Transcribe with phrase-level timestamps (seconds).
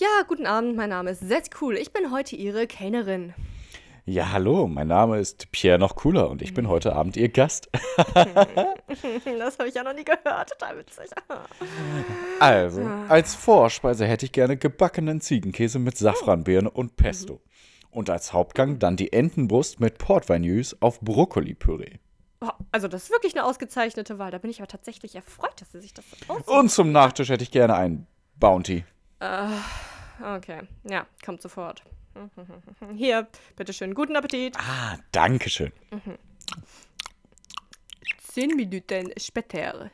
[0.00, 1.76] Ja, guten Abend, mein Name ist Setz Cool.
[1.76, 3.34] Ich bin heute Ihre Kellnerin.
[4.06, 7.68] Ja, hallo, mein Name ist Pierre noch cooler und ich bin heute Abend Ihr Gast.
[8.14, 10.50] das habe ich ja noch nie gehört.
[10.50, 11.10] Total witzig.
[12.38, 17.40] Also, als Vorspeise hätte ich gerne gebackenen Ziegenkäse mit Safranbeeren und Pesto.
[17.90, 21.98] Und als Hauptgang dann die Entenbrust mit Portweinjus auf Brokkoli-Püree.
[22.40, 24.30] Oh, also, das ist wirklich eine ausgezeichnete Wahl.
[24.30, 26.52] Da bin ich aber tatsächlich erfreut, dass Sie sich das so.
[26.52, 28.84] Und zum Nachtisch hätte ich gerne einen Bounty.
[30.20, 31.82] Okay, ja, kommt sofort.
[32.96, 34.56] Hier, bitteschön, guten Appetit.
[34.58, 35.72] Ah, danke schön.
[38.32, 39.90] Zehn Minuten später.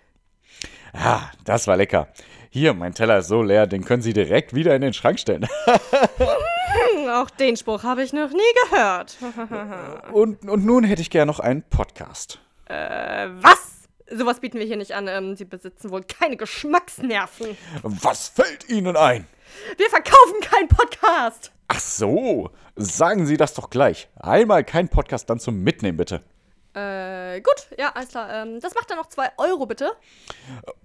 [0.93, 2.09] Ah, das war lecker.
[2.51, 5.47] Hier, mein Teller ist so leer, den können Sie direkt wieder in den Schrank stellen.
[7.11, 9.17] Auch den Spruch habe ich noch nie gehört.
[10.13, 12.41] Und, und nun hätte ich gerne noch einen Podcast.
[12.67, 13.89] äh, was?
[14.11, 15.09] Sowas bieten wir hier nicht an.
[15.09, 17.57] Ähm, Sie besitzen wohl keine Geschmacksnerven.
[17.83, 19.27] Was fällt Ihnen ein?
[19.77, 21.53] Wir verkaufen keinen Podcast.
[21.69, 24.09] Ach so, sagen Sie das doch gleich.
[24.17, 26.23] Einmal kein Podcast, dann zum Mitnehmen, bitte.
[26.75, 28.33] Äh, gut, ja, alles klar.
[28.33, 29.93] Ähm, das macht dann noch zwei Euro, bitte.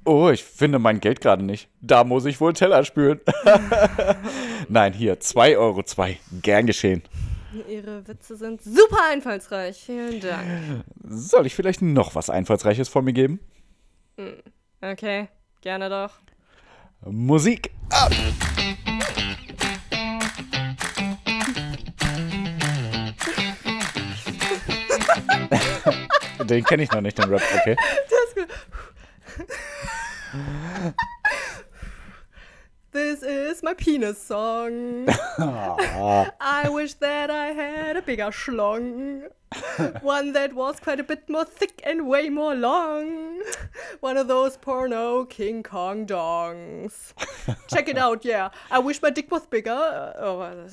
[0.06, 1.68] Oh, ich finde mein Geld gerade nicht.
[1.82, 3.20] Da muss ich wohl Teller spülen.
[4.70, 5.84] Nein, hier, 2,02 Euro.
[5.84, 6.20] zwei.
[6.44, 7.02] Gern geschehen.
[7.68, 9.82] Ihre Witze sind super einfallsreich.
[9.84, 10.84] Vielen Dank.
[11.04, 13.40] Soll ich vielleicht noch was Einfallsreiches von mir geben?
[14.82, 15.28] Okay,
[15.62, 16.12] gerne doch.
[17.06, 18.12] Musik ab!
[26.44, 27.76] Den kenne ich noch nicht, den Rap, okay.
[32.92, 35.08] This is my penis song.
[35.40, 39.30] I wish that I had a bigger schlong.
[40.02, 43.42] One that was quite a bit more thick and way more long.
[44.00, 47.14] One of those porno King Kong dongs.
[47.68, 48.50] Check it out, yeah.
[48.70, 49.72] I wish my dick was bigger.
[49.72, 50.68] Oh.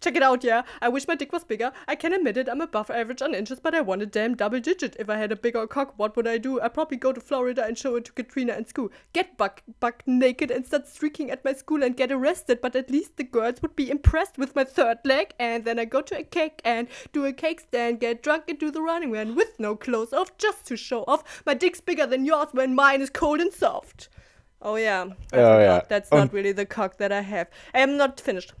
[0.00, 0.62] Check it out, yeah.
[0.82, 1.72] I wish my dick was bigger.
[1.86, 4.60] I can admit it, I'm above average on inches, but I want a damn double
[4.60, 4.96] digit.
[4.98, 6.60] If I had a bigger cock, what would I do?
[6.60, 8.90] I'd probably go to Florida and show it to Katrina and school.
[9.12, 12.90] Get buck, buck naked and start streaking at my school and get arrested, but at
[12.90, 15.32] least the girls would be impressed with my third leg.
[15.38, 18.58] And then I go to a cake and do a cake stand, get drunk and
[18.58, 21.42] do the running man with no clothes off just to show off.
[21.46, 24.08] My dick's bigger than yours when mine is cold and soft.
[24.60, 25.06] Oh yeah.
[25.32, 25.82] I Oh, yeah.
[25.88, 27.48] That's not um, really the cock that I have.
[27.74, 28.52] I am not finished.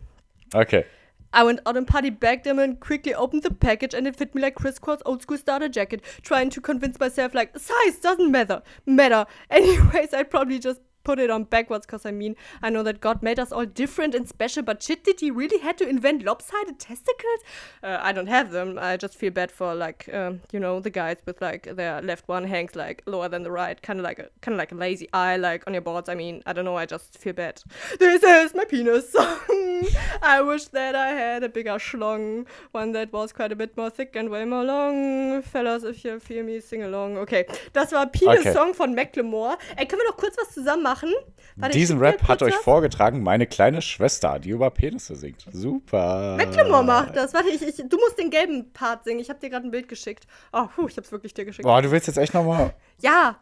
[0.54, 0.84] Okay.
[1.32, 4.34] I went out and party bagged them and quickly opened the package and it fit
[4.34, 8.62] me like crisscross old school starter jacket, trying to convince myself like size doesn't matter
[8.86, 9.26] matter.
[9.50, 13.22] Anyways, I'd probably just put it on backwards because I mean I know that God
[13.22, 16.78] made us all different and special, but shit did he really had to invent lopsided
[16.78, 17.40] testicles?
[17.82, 18.78] Uh, I don't have them.
[18.80, 22.28] I just feel bad for like um, you know the guys with like their left
[22.28, 24.74] one hangs like lower than the right, kind of like a kind of like a
[24.76, 26.08] lazy eye like on your boards.
[26.08, 26.76] I mean I don't know.
[26.76, 27.62] I just feel bad.
[27.98, 29.38] This is my penis song.
[30.22, 33.90] I wish that I had a bigger schlong, one that was quite a bit more
[33.90, 35.42] thick and way more long.
[35.42, 37.18] Fellas, if you feel me, sing along.
[37.18, 38.52] Okay, das war Penis Okay.
[38.52, 39.56] Song von Macklemore.
[39.76, 40.93] Ey, können wir noch kurz was zusammen machen?
[41.02, 45.46] Warte, ich Diesen Rap hat euch vorgetragen meine kleine Schwester, die über Penisse singt.
[45.52, 46.36] Super.
[46.36, 47.34] Macklemore macht das.
[47.34, 49.20] Warte, ich, ich, du musst den gelben Part singen.
[49.20, 50.26] Ich habe dir gerade ein Bild geschickt.
[50.52, 51.64] Oh, puh, ich hab's wirklich dir geschickt.
[51.64, 52.74] Boah, du willst jetzt echt nochmal.
[53.00, 53.36] Ja,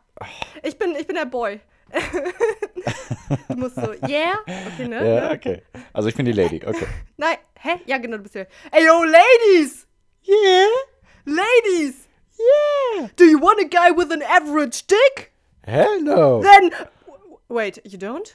[0.62, 1.60] ich bin, ich bin der Boy.
[3.48, 4.38] du musst so, yeah?
[4.46, 5.14] Okay, ne?
[5.14, 5.62] Ja, okay.
[5.92, 6.86] Also ich bin die Lady, okay.
[7.19, 7.80] Nein, hä?
[7.86, 8.46] Ja, genau, du bist ja.
[8.70, 9.86] Ey, yo, Ladies!
[10.26, 10.69] Yeah,
[11.26, 12.08] Ladies!
[12.42, 13.08] yeah.
[13.16, 15.32] Do you want a guy with an average dick?
[15.64, 16.42] Hell no.
[16.42, 16.70] Then.
[17.52, 18.34] Wait, you don't?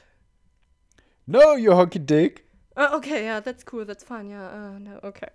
[1.26, 2.44] No, you honky dick.
[2.78, 5.30] Uh, okay, ja, that's cool, that's fine, ja, uh, no, okay.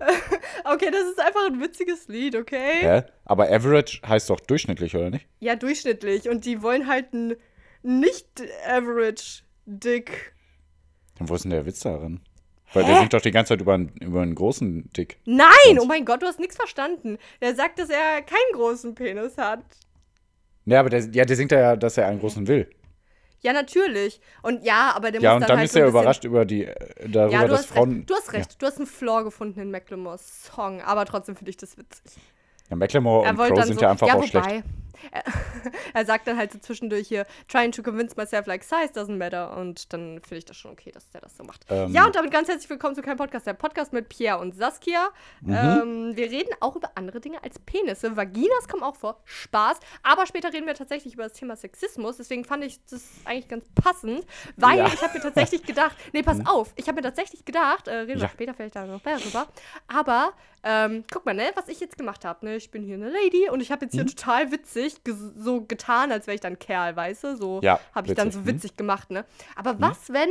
[0.64, 2.80] okay, das ist einfach ein witziges Lied, okay?
[2.80, 3.02] Hä?
[3.24, 5.28] Aber average heißt doch durchschnittlich, oder nicht?
[5.38, 6.28] Ja, durchschnittlich.
[6.28, 7.36] Und die wollen halt einen
[7.82, 10.34] nicht-average Dick.
[11.18, 12.20] Dann wo ist denn der Witz darin?
[12.72, 15.18] Weil der singt doch die ganze Zeit über einen, über einen großen Dick.
[15.24, 15.48] Nein!
[15.70, 17.18] Und- Oh mein Gott, du hast nichts verstanden.
[17.40, 19.62] Der sagt, dass er keinen großen Penis hat.
[20.66, 22.68] Ja, aber der, ja, der singt ja, dass er einen großen will.
[23.42, 24.20] Ja, natürlich.
[24.42, 27.08] Und ja, aber der Ja, muss und dann halt ist er überrascht über die, äh,
[27.08, 27.96] darüber, Ja, du dass hast Frauen.
[27.96, 28.10] recht.
[28.10, 28.60] Du hast recht.
[28.62, 32.20] Du hast einen Flaw gefunden in Macklemores Song, aber trotzdem finde ich das witzig.
[32.68, 34.64] Ja, Macklemore Er und Crow sind so, ja einfach ja, auch wobei, schlecht.
[35.10, 35.22] Er,
[35.94, 39.56] er sagt dann halt so zwischendurch hier, trying to convince myself like size doesn't matter.
[39.56, 41.64] Und dann finde ich das schon okay, dass der das so macht.
[41.70, 41.90] Ähm.
[41.92, 43.46] ja, und damit ganz herzlich willkommen zu keinem Podcast.
[43.46, 45.08] Der Podcast mit Pierre und Saskia.
[45.40, 45.54] Mhm.
[45.54, 48.16] Ähm, wir reden auch über andere Dinge als Penisse.
[48.16, 49.20] Vaginas kommen auch vor.
[49.24, 49.78] Spaß.
[50.02, 52.16] Aber später reden wir tatsächlich über das Thema Sexismus.
[52.18, 54.24] Deswegen fand ich das eigentlich ganz passend,
[54.56, 54.86] weil Ja.
[54.86, 58.20] ich habe mir tatsächlich gedacht, nee, pass auf, ich habe mir tatsächlich gedacht, äh, reden
[58.20, 58.28] wir Ja.
[58.28, 59.46] später vielleicht da noch mehr drüber,
[59.88, 60.32] aber
[60.62, 63.48] ähm, guck mal, ne, was ich jetzt gemacht habe, ne, ich bin hier eine Lady
[63.50, 64.08] und ich habe jetzt hier Mhm.
[64.08, 64.96] total witzig
[65.36, 68.34] so getan, als wäre ich dann Kerl, weißt du, so Ja, habe ich dann witzig,
[68.34, 68.46] so mhm.
[68.46, 69.24] witzig gemacht, ne,
[69.56, 70.30] aber was, wenn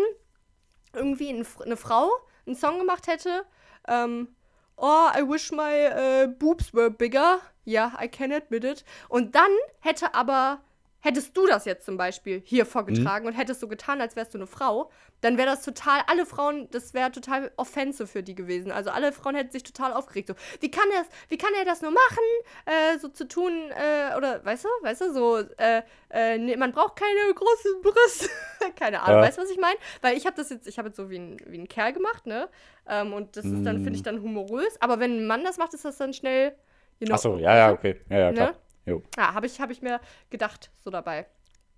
[0.94, 2.10] irgendwie ein, eine Frau
[2.46, 3.44] einen Song gemacht hätte,
[3.88, 4.30] ähm,
[4.78, 5.90] oh, I wish my
[6.26, 7.40] uh, boobs were bigger.
[7.66, 8.84] Ja, yeah, I can admit it.
[9.10, 10.62] Und dann hätte aber
[11.02, 13.32] Hättest du das jetzt zum Beispiel hier vorgetragen mhm.
[13.32, 14.92] und hättest so getan, als wärst du eine Frau,
[15.22, 18.72] dann wäre das total, alle Frauen, das wäre total offensive für die gewesen.
[18.72, 20.28] Also alle Frauen hätten sich total aufgeregt.
[20.28, 22.24] So, wie kann er, wie kann er das nur machen,
[22.66, 26.72] äh, so zu tun, äh, oder weißt du, weißt du, so, äh, äh nee, man
[26.72, 28.30] braucht keine großen Brüste.
[28.76, 29.28] keine Ahnung, ja.
[29.28, 29.78] weißt du, was ich meine?
[30.02, 32.26] Weil ich habe das jetzt, ich habe jetzt so wie ein, wie ein Kerl gemacht,
[32.26, 32.50] ne?
[32.88, 34.06] Ähm, und das ist dann, finde ich, mm.
[34.06, 34.82] dann humorös.
[34.82, 36.56] Aber wenn ein Mann das macht, ist das dann schnell.
[37.00, 38.02] You know, Ach ja, ja, okay.
[38.10, 38.52] Ja, ja, klar.
[38.52, 38.56] Ne?
[38.90, 39.04] Jo.
[39.18, 40.00] Ja, habe ich, hab ich mir
[40.30, 41.28] gedacht, so dabei.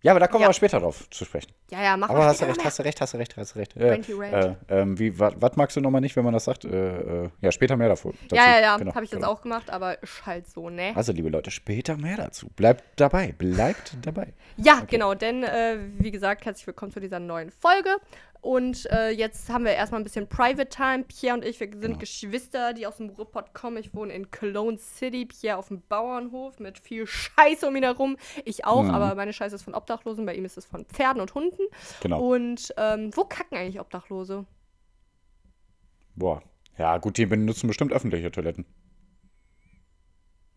[0.04, 0.50] Ja, aber da kommen ja.
[0.50, 1.52] wir später drauf zu sprechen.
[1.70, 3.60] Ja, ja, mach Aber hast du recht, hast du recht, hast du recht, hast du
[3.60, 3.78] recht.
[3.78, 6.66] Äh, äh, äh, was magst du nochmal nicht, wenn man das sagt?
[6.66, 8.14] Äh, äh, ja, später mehr davon.
[8.28, 8.36] Dazu.
[8.36, 9.22] Ja, ja, ja, genau, habe ich genau.
[9.22, 10.94] jetzt auch gemacht, aber ist halt so, ne?
[10.96, 12.50] Also, liebe Leute, später mehr dazu.
[12.56, 14.34] Bleibt dabei, bleibt dabei.
[14.58, 14.88] Ja, okay.
[14.90, 17.98] genau, denn, äh, wie gesagt, herzlich willkommen zu dieser neuen Folge.
[18.42, 21.04] Und äh, jetzt haben wir erstmal ein bisschen Private Time.
[21.04, 21.98] Pierre und ich, wir sind genau.
[22.00, 23.78] Geschwister, die aus dem Ruhrpott kommen.
[23.78, 25.28] Ich wohne in Cologne City.
[25.28, 28.18] Pierre auf dem Bauernhof mit viel Scheiße um ihn herum.
[28.44, 28.90] Ich auch, mhm.
[28.90, 30.26] aber meine Scheiße ist von Obdachlosen.
[30.26, 31.62] Bei ihm ist es von Pferden und Hunden.
[32.02, 32.20] Genau.
[32.20, 34.46] Und ähm, wo kacken eigentlich Obdachlose?
[36.16, 36.42] Boah.
[36.80, 38.66] Ja, gut, die benutzen bestimmt öffentliche Toiletten.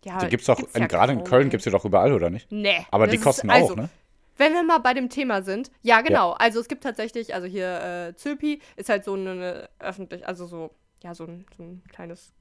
[0.06, 2.50] Ja, die gibt's doch, ja gerade in Köln gibt es die doch überall, oder nicht?
[2.50, 2.86] Nee.
[2.90, 3.88] Aber die kosten ist, also, auch, ne?
[4.36, 6.30] Wenn wir mal bei dem Thema sind, ja, genau.
[6.30, 6.36] Ja.
[6.36, 10.70] Also es gibt tatsächlich, also hier äh, Zülpi ist halt so eine, öffentlich, also so,
[11.02, 12.32] ja, so ein, so ein kleines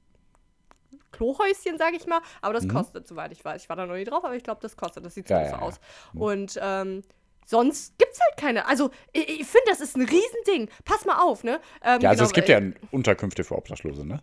[1.12, 2.20] Klohäuschen, sage ich mal.
[2.42, 2.70] Aber das mhm.
[2.72, 3.62] kostet, soweit ich weiß.
[3.62, 5.04] Ich war da noch nie drauf, aber ich glaube, das kostet.
[5.04, 5.80] Das sieht so ja, aus.
[6.12, 6.20] Mhm.
[6.20, 7.02] Und ähm,
[7.46, 8.66] sonst gibt es halt keine.
[8.66, 10.68] Also, ich, ich finde, das ist ein Riesending.
[10.84, 11.60] Pass mal auf, ne?
[11.82, 12.60] Ähm, ja, also genau, es gibt ja
[12.90, 14.22] Unterkünfte für Obdachlose, ne?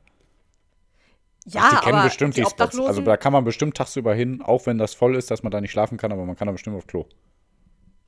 [1.46, 2.80] Ja, Ach, die kennen bestimmt die, die Spots.
[2.80, 5.60] Also da kann man bestimmt tagsüber hin, auch wenn das voll ist, dass man da
[5.60, 7.08] nicht schlafen kann, aber man kann da bestimmt auf Klo.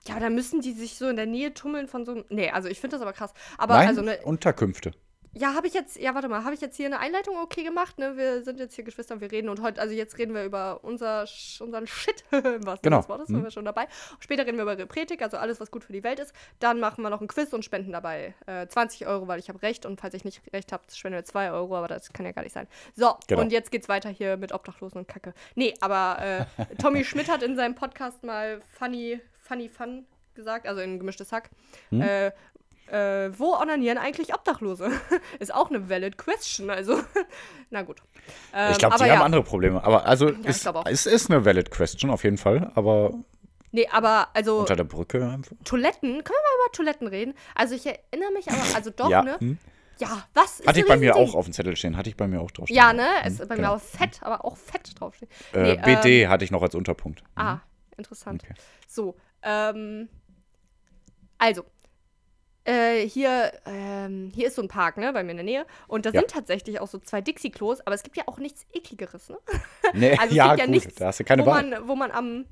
[0.07, 2.25] Ja, aber da müssen die sich so in der Nähe tummeln von so einem.
[2.29, 3.33] Nee, also ich finde das aber krass.
[3.57, 4.91] Aber Nein, also ne, Unterkünfte.
[5.35, 7.97] Ja, habe ich jetzt, ja, warte mal, habe ich jetzt hier eine Einleitung okay gemacht?
[7.97, 8.17] Ne?
[8.17, 10.83] Wir sind jetzt hier Geschwister und wir reden und heute, also jetzt reden wir über
[10.83, 11.25] unser,
[11.59, 12.97] unseren Shit, was genau.
[12.97, 13.35] das Wort ist, mhm.
[13.35, 13.87] sind wir schon dabei.
[14.19, 16.33] Später reden wir über Repretik, also alles, was gut für die Welt ist.
[16.59, 19.59] Dann machen wir noch ein Quiz und spenden dabei äh, 20 Euro, weil ich habe
[19.63, 22.31] recht und falls ich nicht recht habe, spenden wir 2 Euro, aber das kann ja
[22.31, 22.67] gar nicht sein.
[22.95, 23.41] So, genau.
[23.41, 25.33] und jetzt geht's weiter hier mit Obdachlosen und Kacke.
[25.55, 30.81] Nee, aber äh, Tommy Schmidt hat in seinem Podcast mal Funny, Funny Fun gesagt, also
[30.81, 31.49] in gemischtes Hack.
[31.89, 32.01] Hm?
[32.01, 32.31] Äh,
[32.87, 34.91] äh, wo onanieren eigentlich Obdachlose?
[35.39, 36.99] ist auch eine valid question, also,
[37.69, 38.01] na gut.
[38.53, 39.15] Ähm, ich glaube, die ja.
[39.15, 42.71] haben andere Probleme, aber also, ja, ist, es ist eine valid question auf jeden Fall,
[42.75, 43.13] aber
[43.75, 44.59] Nee, aber also.
[44.59, 45.55] Unter der Brücke einfach.
[45.65, 47.33] Toiletten, können wir mal über Toiletten reden?
[47.55, 49.23] Also ich erinnere mich aber, also doch, ja.
[49.23, 49.39] ne?
[49.39, 49.57] Hm.
[49.99, 50.61] Ja, was?
[50.65, 52.77] Hatte ich bei mir auch auf dem Zettel stehen, hatte ich bei mir auch draufstehen.
[52.77, 53.07] Ja, ne?
[53.21, 53.69] Hm, ist bei genau.
[53.69, 55.31] mir auch fett, aber auch fett draufstehen.
[55.53, 57.23] Äh, nee, BD ähm, hatte ich noch als Unterpunkt.
[57.35, 57.59] Ah,
[57.97, 58.43] interessant.
[58.43, 58.53] Okay.
[58.87, 60.09] So, ähm,
[61.37, 61.63] also,
[62.65, 65.65] äh, hier, ähm, hier ist so ein Park, ne, bei mir in der Nähe.
[65.87, 66.21] Und da ja.
[66.21, 69.37] sind tatsächlich auch so zwei Dixie-Klos, aber es gibt ja auch nichts Ekligeres, ne?
[69.93, 71.67] Nee, also es ja, gibt ja gut, nichts, da hast du keine wo Wahl.
[71.67, 72.45] man, wo man am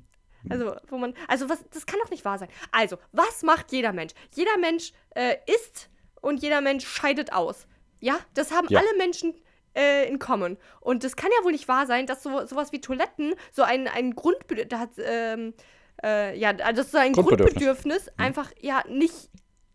[0.50, 1.14] also, wo man.
[1.28, 2.48] Also, was, das kann doch nicht wahr sein.
[2.72, 4.12] Also, was macht jeder Mensch?
[4.34, 5.88] Jeder Mensch äh, isst
[6.20, 7.66] und jeder Mensch scheidet aus.
[8.00, 8.80] Ja, das haben ja.
[8.80, 9.34] alle Menschen
[9.74, 10.58] äh, in common.
[10.80, 13.86] Und das kann ja wohl nicht wahr sein, dass so, sowas wie Toiletten so ein,
[13.86, 14.98] ein Grundbedürfnis.
[14.98, 15.54] Ähm,
[16.02, 18.24] äh, ja, also so ein Grundbedürfnis, Grundbedürfnis mhm.
[18.24, 19.30] einfach ja nicht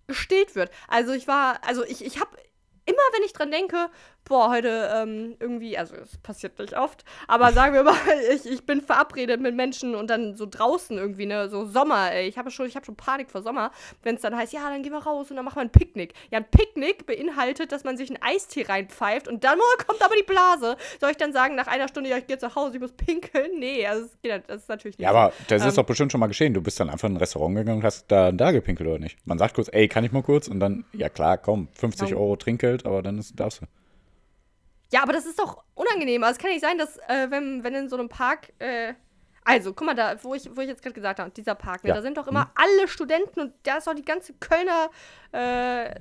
[0.07, 0.71] gestillt wird.
[0.87, 2.31] Also ich war, also ich, ich habe
[2.85, 3.89] immer, wenn ich dran denke,
[4.27, 7.95] boah, heute ähm, irgendwie, also es passiert nicht oft, aber sagen wir mal,
[8.33, 12.27] ich, ich bin verabredet mit Menschen und dann so draußen irgendwie, ne, so Sommer, ey,
[12.27, 13.71] ich habe schon, hab schon Panik vor Sommer,
[14.03, 16.13] wenn es dann heißt, ja, dann gehen wir raus und dann machen wir ein Picknick.
[16.31, 20.15] Ja, ein Picknick beinhaltet, dass man sich einen Eistee reinpfeift und dann oh, kommt aber
[20.15, 20.77] die Blase.
[20.99, 23.59] Soll ich dann sagen, nach einer Stunde, ja, ich gehe zu Hause, ich muss pinkeln?
[23.59, 25.05] Nee, also das, geht, das ist natürlich nicht.
[25.05, 26.53] Ja, aber das ähm, ist doch bestimmt schon mal geschehen.
[26.53, 29.17] Du bist dann einfach in ein Restaurant gegangen und hast da, da gepinkelt oder nicht?
[29.25, 30.47] Man sagt kurz, ey, kann ich mal kurz?
[30.47, 33.65] Und dann, ja klar, komm, 50 Euro Trinkgeld, aber dann ist, darfst du.
[34.91, 36.23] Ja, aber das ist doch unangenehm.
[36.23, 38.53] Also es kann nicht sein, dass, äh, wenn, wenn in so einem Park.
[38.59, 38.93] Äh,
[39.43, 41.89] also, guck mal, da, wo ich, wo ich jetzt gerade gesagt habe, dieser Park, ne,
[41.89, 41.95] ja.
[41.95, 42.51] da sind doch immer hm.
[42.55, 44.89] alle Studenten und da ist doch die ganze Kölner
[45.31, 45.93] äh,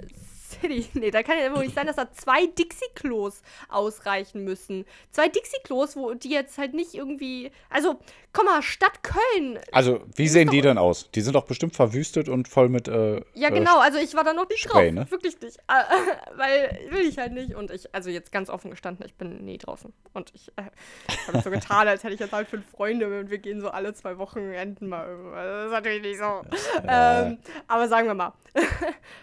[0.50, 0.86] City.
[0.96, 4.84] Nee, da kann ja wohl nicht sein, dass da zwei Dixie-Klos ausreichen müssen.
[5.10, 7.50] Zwei Dixie-Klos, wo die jetzt halt nicht irgendwie.
[7.68, 8.00] Also,
[8.32, 9.58] komm mal, Stadt Köln.
[9.72, 11.10] Also, wie sehen die denn aus?
[11.10, 12.88] Die sind doch bestimmt verwüstet und voll mit.
[12.88, 15.04] Äh, ja, genau, also ich war da noch nicht Spray, drauf.
[15.04, 15.10] Ne?
[15.10, 15.58] Wirklich nicht.
[15.58, 17.54] Äh, weil will ich halt nicht.
[17.54, 19.92] Und ich, also jetzt ganz offen gestanden, ich bin nie draußen.
[20.12, 20.62] Und ich äh,
[21.26, 23.94] habe so getan, als hätte ich jetzt halt fünf Freunde und wir gehen so alle
[23.94, 25.06] zwei Wochenenden mal.
[25.34, 26.42] Das ist natürlich nicht so.
[26.88, 28.32] Ähm, aber sagen wir mal.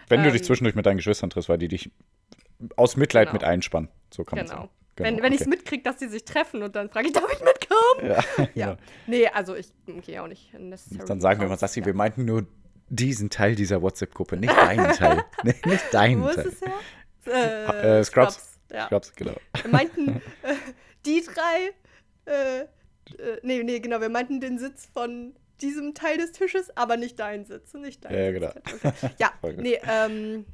[0.08, 1.90] Wenn du dich ähm, zwischendurch mit deinen Geschwistern triffst, weil die dich
[2.76, 3.34] aus Mitleid genau.
[3.34, 3.88] mit einspannen.
[4.12, 4.58] So kann man genau.
[4.58, 4.70] sagen.
[4.96, 5.34] Genau, wenn wenn okay.
[5.34, 8.10] ich es mitkriege, dass die sich treffen und dann frage ich, darf ich mitkommen?
[8.10, 8.66] Ja, ja.
[8.66, 8.76] Genau.
[9.06, 11.86] Nee, also ich gehe auch nicht Dann sagen wir mal, Sassi, ja.
[11.86, 12.46] wir meinten nur
[12.88, 15.24] diesen Teil dieser WhatsApp-Gruppe, nicht deinen Teil.
[15.42, 16.46] Nee, nicht deinen Wo ist Teil.
[16.46, 17.74] es her?
[17.82, 18.58] Äh, Äh, Scrubs.
[18.70, 18.86] Ja.
[18.86, 19.34] Scrubs, genau.
[19.62, 20.08] Wir meinten
[20.42, 20.54] äh,
[21.06, 22.66] die drei, äh, äh,
[23.42, 27.46] nee, nee, genau, wir meinten den Sitz von diesem Teil des Tisches, aber nicht deinen
[27.46, 28.72] Sitz, nicht dein Ja, Sitz.
[28.82, 28.94] genau.
[28.94, 29.10] Okay.
[29.18, 30.44] Ja, nee, ähm,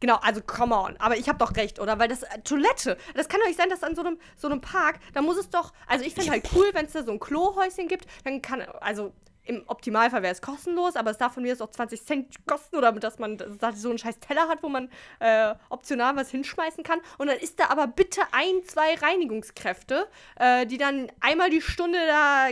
[0.00, 1.98] genau, also come on, aber ich habe doch recht, oder?
[1.98, 4.60] Weil das äh, Toilette, das kann doch nicht sein, dass an so einem so einem
[4.60, 7.20] Park, da muss es doch, also ich finde halt cool, wenn es da so ein
[7.20, 9.12] Klohäuschen gibt, dann kann, also
[9.46, 12.76] im Optimalfall wäre es kostenlos, aber es darf von mir jetzt auch 20 Cent kosten
[12.76, 16.84] oder dass man da so einen scheiß Teller hat, wo man äh, optional was hinschmeißen
[16.84, 16.98] kann.
[17.18, 21.98] Und dann ist da aber bitte ein, zwei Reinigungskräfte, äh, die dann einmal die Stunde
[22.06, 22.48] da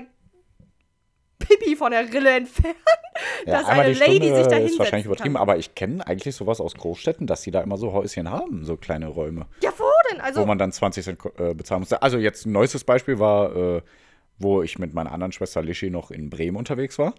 [1.47, 2.75] Pipi von der Rille entfernen,
[3.47, 5.43] dass einmal eine Lady Stunde sich da ist wahrscheinlich übertrieben, kann.
[5.43, 8.77] aber ich kenne eigentlich sowas aus Großstädten, dass die da immer so Häuschen haben, so
[8.77, 10.21] kleine Räume, Ja, wo denn?
[10.21, 12.03] Also, wo man dann 20 Cent äh, bezahlen musste.
[12.03, 13.83] Also jetzt ein neuestes Beispiel war, äh,
[14.39, 17.15] wo ich mit meiner anderen Schwester Lischi noch in Bremen unterwegs war.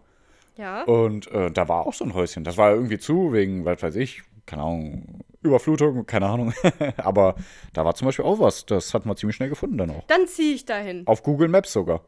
[0.57, 0.83] ja.
[0.83, 2.43] Und äh, da war auch so ein Häuschen.
[2.43, 6.53] Das war irgendwie zu, wegen, was weiß ich, keine Ahnung, Überflutung, keine Ahnung.
[6.97, 7.35] Aber
[7.73, 8.65] da war zum Beispiel auch was.
[8.65, 10.03] Das hat man ziemlich schnell gefunden dann auch.
[10.07, 11.03] Dann ziehe ich dahin.
[11.07, 12.01] Auf Google Maps sogar.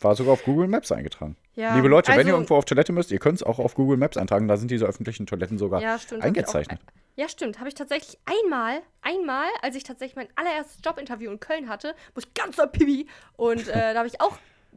[0.00, 1.36] War sogar auf Google Maps eingetragen.
[1.54, 3.74] Ja, Liebe Leute, wenn also- ihr irgendwo auf Toilette müsst, ihr könnt es auch auf
[3.74, 4.48] Google Maps eintragen.
[4.48, 6.22] Da sind diese öffentlichen Toiletten sogar Ja, stimmt.
[6.24, 6.80] eingezeichnet.
[6.84, 7.58] Auch, ja, stimmt.
[7.60, 12.18] Habe ich tatsächlich einmal, einmal, als ich tatsächlich mein allererstes Jobinterview in Köln hatte, wo
[12.20, 14.36] ich ganz doll Pipi und äh, da habe ich auch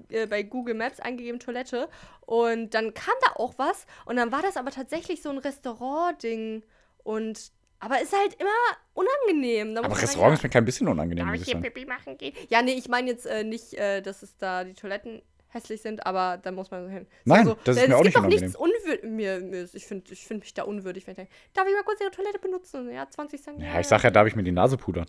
[0.10, 1.90] äh, bei Google Maps eingegeben Toilette
[2.28, 6.64] und dann kam da auch was und dann war das aber tatsächlich so ein Restaurant-Ding
[7.04, 8.50] und aber ist halt immer
[8.94, 9.76] unangenehm.
[9.76, 11.62] Da Aber Restaurant ist mir kein bisschen unangenehm, Darf muss ich hier.
[11.62, 12.34] Pipi machen gehen?
[12.50, 16.06] Ja, nee, ich meine jetzt äh, nicht, äh, dass es da die Toiletten hässlich sind,
[16.06, 17.08] aber da muss man so hin.
[17.26, 19.04] Nein, so, das ist es mir auch gibt nicht doch nichts unwürdig.
[19.10, 21.74] Mir, mir, ist- ich finde ich find mich da unwürdig, wenn ich denke, darf ich
[21.74, 22.92] mal kurz Ihre Toilette benutzen?
[22.92, 23.62] Ja, 20 Cent.
[23.62, 25.06] Ja, ich sag ja, darf ich mir die Nase pudern?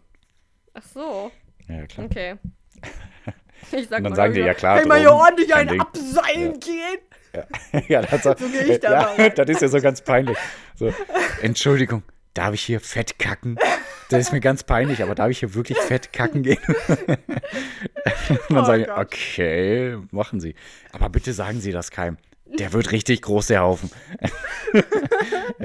[0.74, 1.30] Ach so,
[1.68, 2.06] Ja, klar.
[2.06, 2.36] okay.
[3.72, 5.80] Ich sag Und dann mal sagen die, ja klar, Kann ich mal hier ordentlich Ding.
[5.80, 7.84] abseilen gehen?
[7.88, 10.38] ja, das, so gehe ich da ja, das ist ja so ganz peinlich.
[10.76, 10.94] So,
[11.42, 12.04] Entschuldigung,
[12.38, 13.58] darf ich hier fett kacken?
[14.10, 16.62] Das ist mir ganz peinlich, aber darf ich hier wirklich fett kacken gehen?
[16.86, 17.08] Und
[18.48, 20.54] dann Oh sage ich, okay, machen Sie.
[20.92, 22.16] Aber bitte sagen Sie das keinem.
[22.46, 23.90] Der wird richtig groß, der Haufen.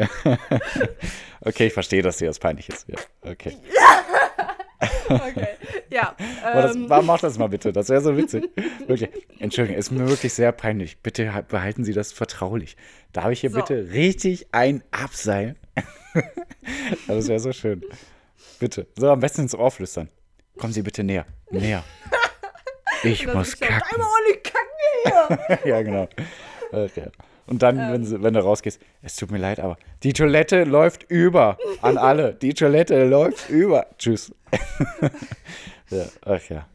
[1.42, 2.88] okay, ich verstehe, dass dir das peinlich ist.
[2.90, 3.56] Ja, okay.
[5.10, 5.48] Okay,
[5.90, 6.16] ja.
[6.44, 8.50] Das, Ähm, war- mach das mal bitte, das wäre so witzig.
[8.88, 9.10] Wirklich.
[9.40, 10.98] Entschuldigung, ist mir wirklich sehr peinlich.
[11.00, 12.76] Bitte halt- behalten Sie das vertraulich.
[13.12, 13.58] Darf ich hier So.
[13.58, 15.58] bitte richtig ein abseilen?
[17.08, 17.84] das wäre so schön.
[18.60, 18.88] Bitte.
[18.98, 20.10] So, am besten ins Ohr flüstern.
[20.58, 21.26] Kommen Sie bitte näher.
[21.50, 21.84] Näher.
[23.06, 23.82] Ich muss kacken.
[23.92, 25.60] Einmal ordentlich kacken hier.
[25.70, 26.08] ja, genau.
[26.72, 27.08] Okay.
[27.48, 27.92] Und dann, Ähm.
[27.94, 31.58] wenn, sie, wenn du rausgehst, es tut mir leid, aber die Toilette läuft über.
[31.82, 32.34] An alle.
[32.36, 33.88] Die Toilette läuft über.
[33.98, 34.34] Tschüss.
[35.90, 36.68] ja, ach ja.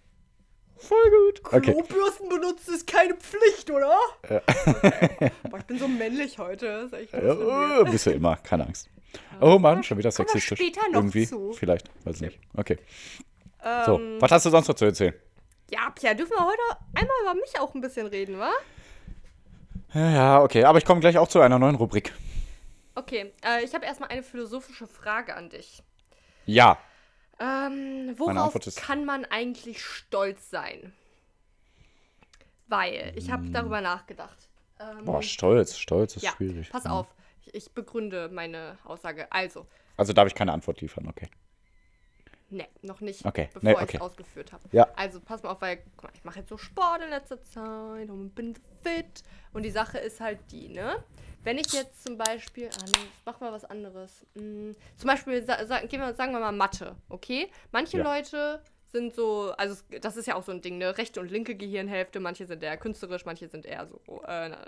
[0.76, 1.42] Voll gut.
[1.44, 1.72] Okay.
[1.72, 3.92] Klobürsten benutzen ist keine Pflicht, oder?
[4.22, 4.40] Okay.
[5.50, 6.88] Boah, ich bin so männlich heute.
[7.12, 7.90] Ja, mir.
[7.90, 8.88] bist du immer, keine Angst.
[9.40, 10.58] Oh Mann, schon wieder sexistisch.
[10.58, 11.26] später noch Irgendwie.
[11.26, 11.52] zu.
[11.52, 12.38] Vielleicht, weiß nicht.
[12.56, 12.76] Okay.
[13.86, 15.14] So, Ähm, was hast du sonst noch zu erzählen?
[15.70, 16.62] Ja, Pia, dürfen wir heute
[16.94, 18.50] einmal über mich auch ein bisschen reden, wa?
[19.94, 20.64] Ja, okay.
[20.64, 22.12] Aber ich komme gleich auch zu einer neuen Rubrik.
[22.94, 25.82] Okay, äh, ich habe erstmal eine philosophische Frage an dich.
[26.46, 26.78] Ja.
[27.40, 30.92] Ähm, worauf kann man eigentlich stolz sein?
[32.66, 34.36] Weil, ich habe darüber nachgedacht.
[34.80, 35.04] Ähm, Hm.
[35.04, 35.76] Boah, Stolz.
[35.78, 36.70] Stolz ist ja, schwierig.
[36.70, 36.90] pass Mhm.
[36.90, 37.14] auf.
[37.46, 39.30] Ich, ich begründe meine Aussage.
[39.32, 39.66] Also,
[39.96, 41.28] Also darf ich keine Antwort liefern, okay.
[42.50, 43.96] Ne, noch nicht, Okay, bevor nee, ich okay.
[43.96, 44.64] es ausgeführt habe.
[44.72, 44.88] Ja.
[44.96, 48.10] Also, pass mal auf, weil guck mal, ich mache jetzt so Sport in letzter Zeit
[48.10, 49.22] und bin fit.
[49.52, 51.02] Und die Sache ist halt die, ne?
[51.44, 54.26] Wenn ich jetzt zum Beispiel, ah nee, mach mal was anderes.
[54.34, 57.48] Hm, zum Beispiel, sa sa gehen wir, sagen wir mal Mathe, okay?
[57.72, 58.04] Manche Ja.
[58.04, 60.96] Leute sind so, also das ist ja auch so ein Ding, ne?
[60.98, 64.58] Rechte und linke Gehirnhälfte, manche sind eher künstlerisch, manche sind eher so, äh, na,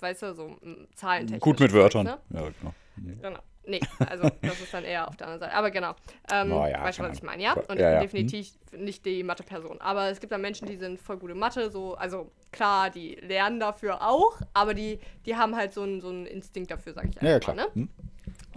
[0.00, 1.40] weißt du, so mm, zahlentechnisch.
[1.40, 2.04] Gut mit Wörtern.
[2.04, 2.18] Ne?
[2.30, 2.74] Ja, genau.
[3.22, 3.40] Genau.
[3.70, 5.54] Nee, also das ist dann eher auf der anderen Seite.
[5.54, 5.94] Aber genau.
[6.32, 7.52] Ähm, Oh ja, weißt du, was ich meine, ja?
[7.54, 7.90] Und Ja, ich ja.
[7.92, 9.80] bin definitiv nicht die Mathe-Person.
[9.80, 13.60] Aber es gibt dann Menschen, die sind voll gute Mathe, so, also klar, die lernen
[13.60, 17.10] dafür auch, aber die, die haben halt so einen, so einen Instinkt dafür, sag ich
[17.12, 17.56] einfach Ja, ja, klar.
[17.56, 17.66] ne?
[17.74, 17.88] Hm?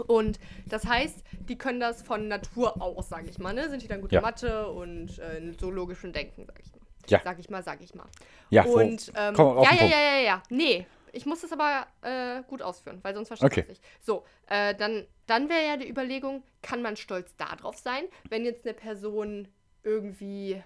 [0.08, 3.70] Und das heißt, die können das von Natur aus, sag ich mal, ne?
[3.70, 4.22] Sind die dann gute Ja.
[4.22, 6.79] Mathe und äh, so logischen Denken, sag ich mal.
[7.08, 7.22] Ja.
[7.24, 8.05] Sag ich mal, sag ich mal.
[8.50, 10.43] Ja, und ähm, komm ja, ja, ja, ja, ja.
[10.50, 13.62] Nee, ich muss das aber äh, gut ausführen, weil sonst verstehe ich Okay.
[13.62, 13.84] es nicht.
[14.01, 18.65] So, äh, dann, dann wäre ja die Überlegung, kann man stolz darauf sein, wenn jetzt
[18.65, 19.48] eine Person
[19.84, 20.62] irgendwie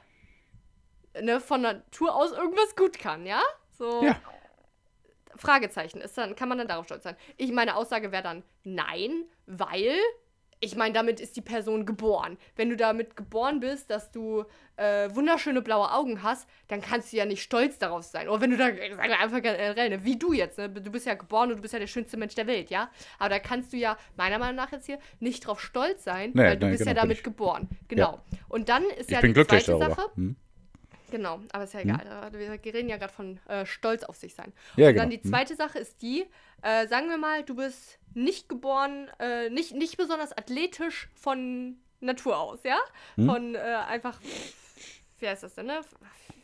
[1.21, 3.41] ne, von Natur aus irgendwas gut kann, ja?
[3.71, 4.03] So.
[4.03, 4.19] Ja.
[5.35, 7.15] Fragezeichen ist dann, kann man dann darauf stolz sein?
[7.35, 9.95] Ich, meine Aussage wäre dann nein, weil
[10.59, 12.37] ich meine, damit ist die Person geboren.
[12.55, 14.43] Wenn du damit geboren bist, dass du
[14.77, 18.27] äh, wunderschöne blaue Augen hast, dann kannst du ja nicht stolz darauf sein.
[18.27, 20.69] Oder wenn du da, sagen wir einfach generell, ne, wie du jetzt, ne?
[20.69, 22.89] du bist ja geboren und du bist ja der schönste Mensch der Welt, ja?
[23.19, 26.43] Aber da kannst du ja, meiner Meinung nach jetzt hier, nicht drauf stolz sein, Nee,
[26.43, 27.69] weil du nee, bist genau, ja damit geboren.
[27.87, 28.19] Genau.
[28.49, 29.77] Und dann ist Ich ja die zweite.
[29.77, 30.01] Sache.
[30.15, 30.35] Hm?
[31.11, 32.31] Genau, aber ist ja egal.
[32.33, 34.51] Wir reden ja gerade von äh, Stolz auf sich sein.
[34.75, 35.03] Ja, und genau.
[35.03, 35.29] dann die Hm.
[35.29, 36.25] zweite Sache ist die,
[36.61, 42.37] äh, sagen wir mal, du bist nicht geboren, äh, nicht, nicht besonders athletisch von Natur
[42.37, 42.77] aus, ja?
[43.15, 43.25] Hm.
[43.25, 44.19] Von äh, einfach,
[45.19, 45.81] wie heißt das denn, ne?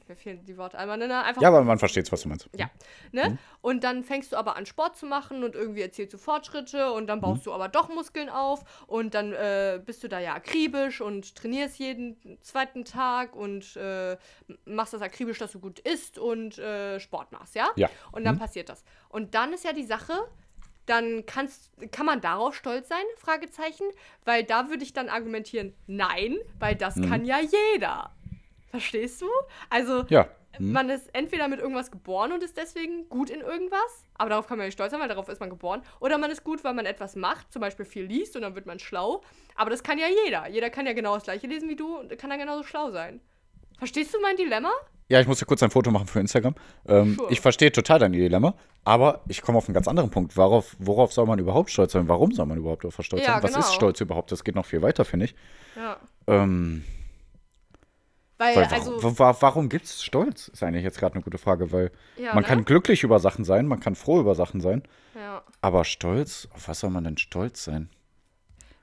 [0.07, 1.23] Mir fehlen die Worte einmal, ne?
[1.23, 2.49] Einfach Ja, aber man versteht, was du meinst.
[2.57, 2.69] ja,
[3.11, 3.29] ne?
[3.29, 3.37] Mhm.
[3.61, 7.07] Und dann fängst du aber an Sport zu machen und irgendwie erzielst du Fortschritte und
[7.07, 7.21] dann Mhm.
[7.21, 11.35] baust du aber doch Muskeln auf und dann äh, bist du da ja akribisch und
[11.35, 14.17] trainierst jeden zweiten Tag und äh,
[14.65, 17.69] machst das akribisch, dass du gut isst und äh, Sport machst, ja?
[17.77, 17.89] Ja.
[18.11, 18.83] Und dann passiert das.
[19.09, 20.13] Und dann ist ja die Sache,
[20.85, 23.05] dann kannst, kann man darauf stolz sein?
[23.17, 23.85] Fragezeichen.
[24.25, 27.09] Weil da würde ich dann argumentieren, nein, weil das Mhm.
[27.09, 28.11] kann ja jeder.
[28.73, 29.27] Verstehst du?
[29.69, 30.27] Also, Ja.
[30.57, 30.71] Hm.
[30.71, 34.57] man ist entweder mit irgendwas geboren und ist deswegen gut in irgendwas, aber darauf kann
[34.57, 35.83] man nicht stolz sein, weil darauf ist man geboren.
[35.99, 38.65] Oder man ist gut, weil man etwas macht, zum Beispiel viel liest und dann wird
[38.65, 39.21] man schlau.
[39.55, 40.47] Aber das kann ja jeder.
[40.49, 43.19] Jeder kann ja genau das gleiche lesen wie du und kann dann genauso schlau sein.
[43.77, 44.71] Verstehst du mein Dilemma?
[45.09, 46.55] Ja, ich musste kurz ein Foto machen für Instagram.
[46.87, 47.31] Ähm, Sure.
[47.31, 50.35] Ich verstehe total dein Dilemma, aber ich komme auf einen ganz anderen Punkt.
[50.37, 52.07] Worauf, worauf soll man überhaupt stolz sein?
[52.09, 53.43] Warum soll man überhaupt auf was stolz Ja, sein?
[53.43, 53.59] Was genau.
[53.65, 54.31] ist Stolz überhaupt?
[54.31, 55.35] Das geht noch viel weiter, finde ich.
[55.75, 55.97] Ja.
[56.27, 56.83] Ähm,
[58.37, 60.47] Weil, weil, also, wa wa warum gibt es Stolz?
[60.47, 62.47] Ist eigentlich jetzt gerade eine gute Frage, weil Ja, man ne?
[62.49, 64.83] kann glücklich über Sachen sein, man kann froh über Sachen sein,
[65.15, 65.43] ja.
[65.61, 67.89] aber Stolz, auf was soll man denn stolz sein?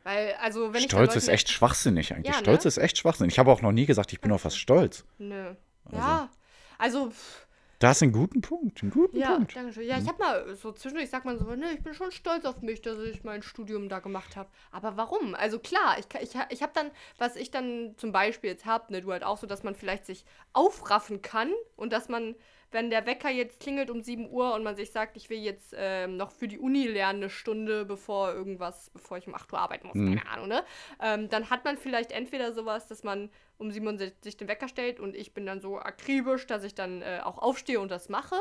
[0.02, 2.32] Weil, also, Stolz ist echt schwachsinnig eigentlich.
[2.32, 2.44] Ja, ne?
[2.44, 3.34] Stolz ist echt schwachsinnig.
[3.34, 5.04] Ich habe auch noch nie gesagt, ich bin auf was stolz.
[5.18, 5.54] Nö.
[5.92, 6.30] Ja.
[6.78, 7.46] Also, pff,
[7.80, 9.56] Da hast du einen guten Punkt, einen guten ja, Punkt.
[9.56, 9.86] danke schön.
[9.86, 12.60] Ja, ich habe mal so zwischendurch sagt man so, ne, ich bin schon stolz auf
[12.60, 14.50] mich, dass ich mein Studium da gemacht habe.
[14.70, 15.34] Aber warum?
[15.34, 19.00] Also klar, ich, ich, ich habe dann, was ich dann zum Beispiel jetzt habe, ne,
[19.00, 22.34] du halt auch so, dass man vielleicht sich aufraffen kann und dass man,
[22.72, 25.74] wenn der Wecker jetzt klingelt um 7 Uhr und man sich sagt, ich will jetzt
[25.76, 29.58] ähm, noch für die Uni lernen eine Stunde, bevor irgendwas, bevor ich um 8 Uhr
[29.58, 30.64] arbeiten muss, keine Ahnung, ne?
[31.02, 34.48] Ähm, dann hat man vielleicht entweder sowas, dass man um 7 Uhr si- sich den
[34.48, 37.90] Wecker stellt und ich bin dann so akribisch, dass ich dann äh, auch aufstehe und
[37.90, 38.36] das mache.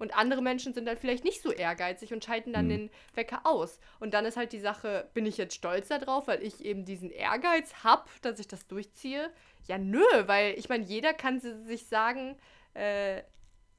[0.00, 3.78] Und andere Menschen sind dann vielleicht nicht so ehrgeizig und schalten dann den Wecker aus.
[4.00, 7.10] Und dann ist halt die Sache, bin ich jetzt stolz darauf, weil ich eben diesen
[7.10, 9.30] Ehrgeiz habe, dass ich das durchziehe?
[9.68, 12.36] Ja, nö, weil ich meine, jeder kann si- sich sagen,
[12.74, 13.22] äh,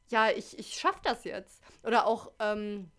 [0.10, 1.62] ja, ich, ich schaff das jetzt.
[1.84, 2.89] Oder auch, ähm,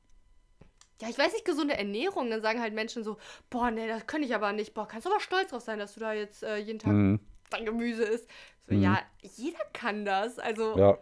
[1.01, 2.31] ja, ich weiß nicht, gesunde Ernährung.
[2.31, 3.16] Dann sagen halt Menschen so,
[3.51, 4.75] boah, nee, das kann ich aber nicht.
[4.75, 7.21] Boah, kannst du aber stolz drauf sein, dass du da jetzt äh, jeden Tag Mhm.
[7.51, 8.29] dein Gemüse isst.
[8.66, 10.38] So, ja, jeder kann das.
[10.38, 10.99] Also, Ja.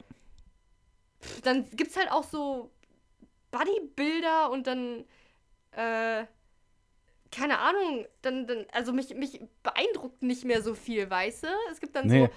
[1.43, 2.71] dann gibt es halt auch so
[3.51, 5.05] Bodybuilder und dann,
[5.73, 6.25] äh,
[7.31, 11.49] keine Ahnung, dann, dann also mich, mich beeindruckt nicht mehr so viel, weißt du?
[11.71, 12.27] Es gibt dann Nee.
[12.27, 12.31] so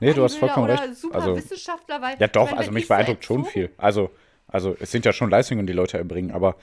[0.00, 0.94] Nee, du hast vollkommen recht.
[0.96, 3.70] super Also- Wissenschaftler, weil Ja, doch, also mich so beeindruckt schon viel.
[3.76, 4.10] Also,
[4.48, 6.56] also es sind ja schon Leistungen, die Leute erbringen, aber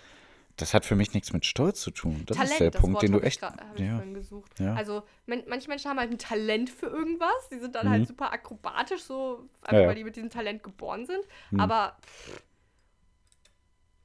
[0.57, 2.23] das hat für mich nichts mit Stolz zu tun.
[2.25, 3.43] Das Talent, ist der das Punkt, Wort den du echt.
[3.43, 4.01] gra- hab ich Ja.
[4.59, 4.73] Ja.
[4.73, 7.91] Also men manche Menschen haben halt ein Talent für irgendwas, die sind dann Mhm.
[7.91, 11.19] halt super akrobatisch, so einfach Ja, weil die mit diesem Talent geboren sind.
[11.59, 12.41] Aber pff,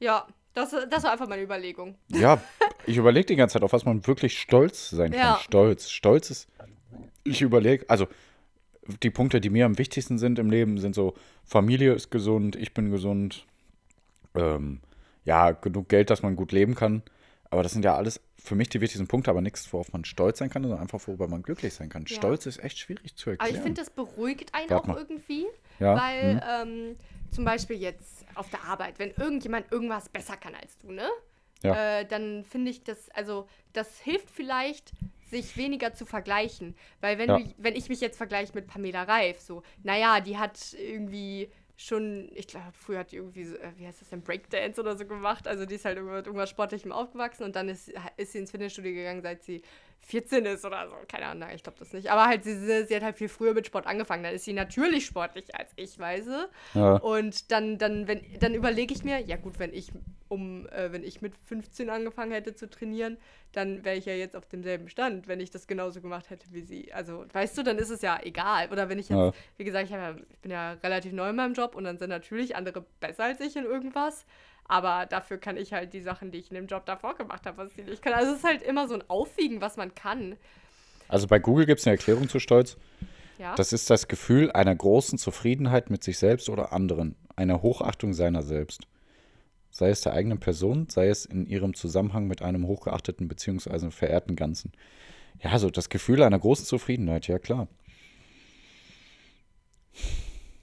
[0.00, 1.96] ja, das, das war einfach meine Überlegung.
[2.08, 2.40] Ja,
[2.86, 5.38] ich überlege die ganze Zeit, auf was man wirklich stolz sein kann.
[5.40, 5.90] Stolz.
[5.90, 6.48] Stolz ist.
[7.24, 8.06] Ich überlege, also
[9.02, 11.14] die Punkte, die mir am wichtigsten sind im Leben, sind so:
[11.44, 13.46] Familie ist gesund, ich bin gesund,
[14.34, 14.80] ähm,
[15.24, 17.02] ja, genug Geld, dass man gut leben kann.
[17.50, 20.38] Aber das sind ja alles für mich die wichtigsten Punkte, aber nichts, worauf man stolz
[20.38, 22.06] sein kann, sondern einfach, worüber man glücklich sein kann.
[22.08, 22.16] Ja.
[22.16, 23.54] Stolz ist echt schwierig zu Aber erklären.
[23.54, 24.96] ich finde, das beruhigt einen Warte auch mal.
[24.98, 25.46] irgendwie,
[25.78, 26.68] Ja, weil hm.
[26.68, 26.96] ähm,
[27.30, 31.08] zum Beispiel jetzt auf der Arbeit, wenn irgendjemand irgendwas besser kann als du, ne?
[31.62, 32.00] Ja.
[32.00, 34.92] Äh, dann finde ich das, also das hilft vielleicht,
[35.30, 36.74] sich weniger zu vergleichen.
[37.00, 37.38] Weil wenn Ja.
[37.38, 42.30] du, wenn ich mich jetzt vergleiche mit Pamela Reif, so, naja, die hat irgendwie schon,
[42.34, 45.06] ich glaube, früher hat die irgendwie, so, äh, wie heißt das denn, Breakdance oder so
[45.06, 45.48] gemacht.
[45.48, 48.92] Also die ist halt irgendwas, irgendwas Sportlichem aufgewachsen und dann ist, ist sie ins Fitnessstudio
[48.92, 49.62] gegangen, seit sie
[50.04, 50.94] 14 ist oder so.
[51.08, 52.10] Keine Ahnung, ich glaube das nicht.
[52.10, 54.22] Aber halt, sie, sie hat halt viel früher mit Sport angefangen.
[54.24, 56.26] Dann ist sie natürlich sportlich als ich, weiß.
[56.74, 56.96] Ja.
[56.96, 59.92] Und dann, dann, wenn, dann überlege ich mir, ja gut, wenn ich
[60.28, 63.18] um, äh, wenn ich mit 15 angefangen hätte zu trainieren,
[63.52, 66.62] dann wäre ich ja jetzt auf demselben Stand, wenn ich das genauso gemacht hätte wie
[66.62, 66.92] sie.
[66.92, 68.70] Also, weißt du, dann ist es ja egal.
[68.72, 69.32] Oder wenn ich jetzt, Ja.
[69.58, 72.08] wie gesagt, ich, ja, ich bin ja relativ neu in meinem Job und dann sind
[72.08, 74.24] natürlich andere besser als ich in irgendwas.
[74.68, 77.58] Aber dafür kann ich halt die Sachen, die ich in dem Job davor gemacht habe,
[77.58, 78.14] was die nicht können.
[78.14, 80.36] Also es ist halt immer so ein Aufwiegen, was man kann.
[81.08, 82.76] Also bei Google gibt es eine Erklärung zu Stolz.
[83.38, 83.54] Ja.
[83.54, 88.42] Das ist das Gefühl einer großen Zufriedenheit mit sich selbst oder anderen, einer Hochachtung seiner
[88.42, 88.86] selbst.
[89.70, 93.90] sei es der eigenen Person, sei es in ihrem Zusammenhang mit einem hochgeachteten bzw.
[93.90, 94.72] verehrten Ganzen.
[95.42, 97.68] Ja, so das Gefühl einer großen Zufriedenheit, ja klar.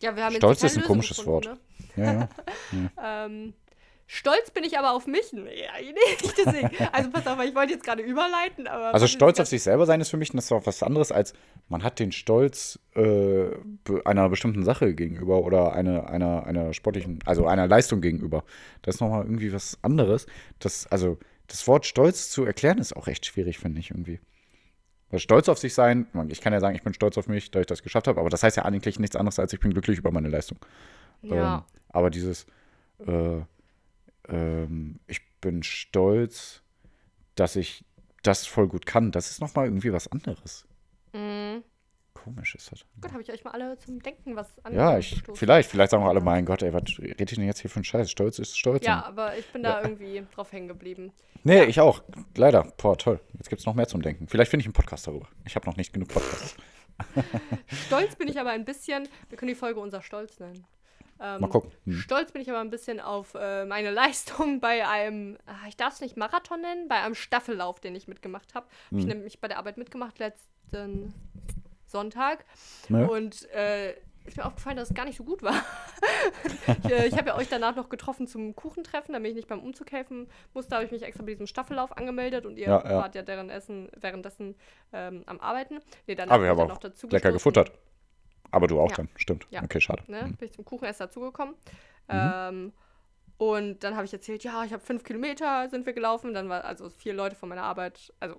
[0.02, 1.50] Ja, wir haben Stolz ist ein keine komisches Lösung Wort.
[1.96, 2.20] Ja, ja.
[2.72, 2.92] gefunden, Ne?
[3.04, 3.54] Ähm,
[4.10, 5.32] stolz bin ich aber auf mich.
[5.34, 5.46] Nee,
[6.22, 6.70] nicht deswegen.
[6.92, 8.94] Also pass auf, ich wollte jetzt gerade überleiten, aber.
[8.94, 11.34] Also stolz auf sich selber sein ist für mich das ist auch was anderes als
[11.70, 13.46] man hat den Stolz äh,
[14.04, 18.44] einer bestimmten Sache gegenüber oder einer, einer, einer sportlichen, also einer Leistung gegenüber.
[18.82, 20.26] Das ist nochmal irgendwie was anderes.
[20.58, 24.20] Das, also das Wort Stolz zu erklären ist auch echt schwierig, finde ich irgendwie.
[25.12, 27.60] Weil stolz auf sich sein, ich kann ja sagen, ich bin stolz auf mich, da
[27.60, 30.00] ich das geschafft habe, aber das heißt ja eigentlich nichts anderes als ich bin glücklich
[30.00, 30.58] über meine Leistung.
[31.22, 31.58] Ja.
[31.58, 32.46] Ähm, aber dieses,
[33.06, 33.42] äh,
[34.32, 36.62] ähm, ich bin stolz,
[37.36, 37.86] dass ich
[38.24, 40.68] das voll gut kann, das ist nochmal irgendwie was anderes.
[41.14, 41.64] Mhm.
[42.14, 42.86] Komisch ist das.
[43.02, 46.10] Gut, habe ich euch mal alle zum Denken was Ja, ich, vielleicht, vielleicht sagen wir
[46.10, 48.12] alle, mein Gott, ey, was redet ihr denn jetzt hier für einen Scheiß?
[48.12, 48.86] Stolz ist Stolz.
[48.86, 51.14] Ja, aber ich bin da irgendwie drauf hängen geblieben.
[51.44, 52.04] Nee, ich auch.
[52.36, 52.74] Leider.
[52.78, 53.22] Boah, toll.
[53.38, 54.28] Jetzt gibt es noch mehr zum Denken.
[54.28, 55.30] Vielleicht finde ich einen Podcast darüber.
[55.46, 56.58] Ich habe noch nicht genug Podcasts.
[57.88, 60.66] Stolz bin ich aber ein bisschen, wir können die Folge unser Stolz nennen.
[61.22, 61.72] Ähm, Mal gucken.
[61.86, 61.94] Hm.
[61.94, 65.94] Stolz bin ich aber ein bisschen auf äh, meine Leistung bei einem, ah, ich darf
[65.96, 68.68] es nicht Marathon nennen, bei einem Staffellauf, den ich mitgemacht habe.
[68.88, 69.10] Habe ich Hm.
[69.10, 71.14] nämlich bei der Arbeit mitgemacht letzten
[71.86, 72.46] Sonntag.
[72.88, 73.10] Ne?
[73.10, 75.56] Und äh, ist mir aufgefallen, dass es gar nicht so gut war.
[76.84, 79.60] ich äh, ich habe ja euch danach noch getroffen zum Kuchentreffen, damit ich nicht beim
[79.62, 80.76] Umzug helfen musste.
[80.76, 82.98] habe ich mich extra bei diesem Staffellauf angemeldet und ihr Ja, ja.
[82.98, 84.56] wart ja deren Essen, währenddessen
[84.94, 85.80] ähm, am Arbeiten.
[86.06, 87.54] Nee, danach Aber wir haben auch noch dazu lecker gestoßen.
[87.64, 87.72] gefuttert.
[88.52, 88.98] Aber du auch Ja.
[88.98, 89.10] dann.
[89.16, 89.48] Stimmt.
[89.52, 89.64] Ja.
[89.64, 90.04] Okay, schade.
[90.08, 90.36] Ne, Hm.
[90.36, 91.54] bin ich zum Kuchen erst dazugekommen.
[92.08, 92.10] Mhm.
[92.10, 92.74] Ähm,
[93.38, 96.34] und dann habe ich erzählt, ja, ich habe fünf Kilometer sind wir gelaufen.
[96.34, 98.36] Dann war also vier Leute von meiner Arbeit, also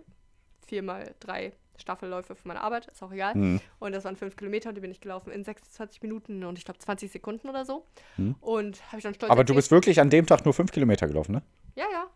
[0.66, 3.34] vier mal drei Staffelläufe von meiner Arbeit, ist auch egal.
[3.34, 3.60] Mhm.
[3.78, 6.64] Und das waren fünf Kilometer und die bin ich gelaufen in 26 Minuten und ich
[6.66, 7.86] glaube 20 Sekunden oder so.
[8.18, 8.34] Mhm.
[8.40, 10.72] Und habe ich dann stolz Aber du erzählt, bist wirklich an dem Tag nur fünf
[10.72, 11.42] Kilometer gelaufen, ne?
[11.76, 12.06] Ja, ja.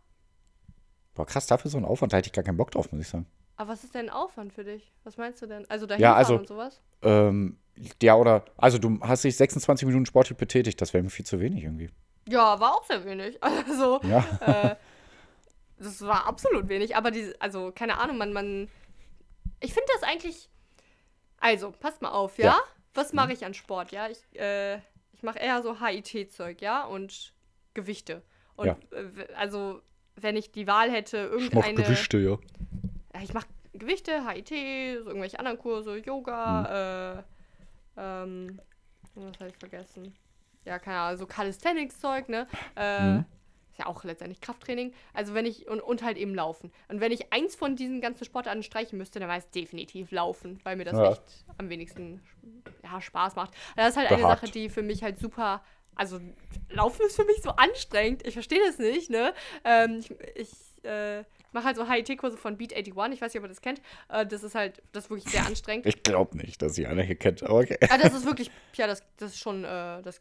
[1.14, 3.08] Boah, krass, dafür so ein Aufwand, da hätte ich gar keinen Bock drauf, muss ich
[3.08, 3.26] sagen.
[3.56, 4.92] Aber was ist denn Aufwand für dich?
[5.04, 5.68] Was meinst du denn?
[5.70, 6.80] Also dahin Ja, also- und sowas?
[7.02, 7.58] Ähm,
[8.02, 11.38] ja, oder, also du hast dich 26 Minuten sportlich betätigt, das wäre mir viel zu
[11.40, 11.90] wenig irgendwie.
[12.28, 13.38] Ja, war auch sehr wenig.
[13.68, 14.24] Also, Ja.
[14.40, 14.76] äh,
[15.78, 16.96] das war absolut wenig.
[16.96, 18.68] Aber diese, also, keine Ahnung, man, man.
[19.60, 20.48] Ich finde das eigentlich.
[21.38, 22.44] Also, passt mal auf, ja?
[22.46, 22.58] Ja.
[22.94, 24.08] Was mache ich an Sport, ja?
[24.08, 24.76] Ich, äh,
[25.12, 26.84] ich mache eher so HIT-Zeug, ja?
[26.84, 27.34] Und
[27.74, 28.22] Gewichte.
[28.56, 28.76] Und Ja.
[28.92, 29.80] äh, also,
[30.16, 31.82] wenn ich die Wahl hätte, Ich mach irgendeine.
[31.82, 32.38] Gewichte, ja.
[33.22, 34.54] Ich mache Gewichte, HIT, so
[35.08, 37.22] irgendwelche anderen Kurse, Yoga, äh,
[37.96, 38.60] ähm,
[39.14, 40.14] was habe ich vergessen?
[40.64, 42.46] Ja, keine Ahnung, so Calisthenics-Zeug, ne?
[42.76, 43.24] Äh, Mhm.
[43.70, 44.94] Ist ja auch letztendlich Krafttraining.
[45.14, 46.70] Also wenn ich, und, und halt eben Laufen.
[46.88, 50.60] Und wenn ich eins von diesen ganzen Sportarten streichen müsste, dann wäre es definitiv Laufen,
[50.62, 51.10] weil mir das Ja.
[51.10, 51.22] echt
[51.58, 52.22] am wenigsten
[52.84, 53.52] ja, Spaß macht.
[53.74, 54.42] Das ist halt eine Behagt.
[54.42, 55.60] Sache, die für mich halt super,
[55.96, 56.20] also
[56.68, 58.24] Laufen ist für mich so anstrengend.
[58.24, 59.34] Ich verstehe das nicht, ne?
[59.64, 61.24] Ähm, ich ich äh,
[61.54, 63.80] mache halt so HIT-Kurse von Beat 81, ich weiß nicht, ob ihr das kennt.
[64.08, 65.86] Äh, das ist halt, das ist wirklich sehr anstrengend.
[65.86, 67.78] Ich glaube nicht, dass sie einer hier kennt, aber okay.
[67.88, 70.20] Ah, das ist wirklich, ja, das, das ist schon, äh, das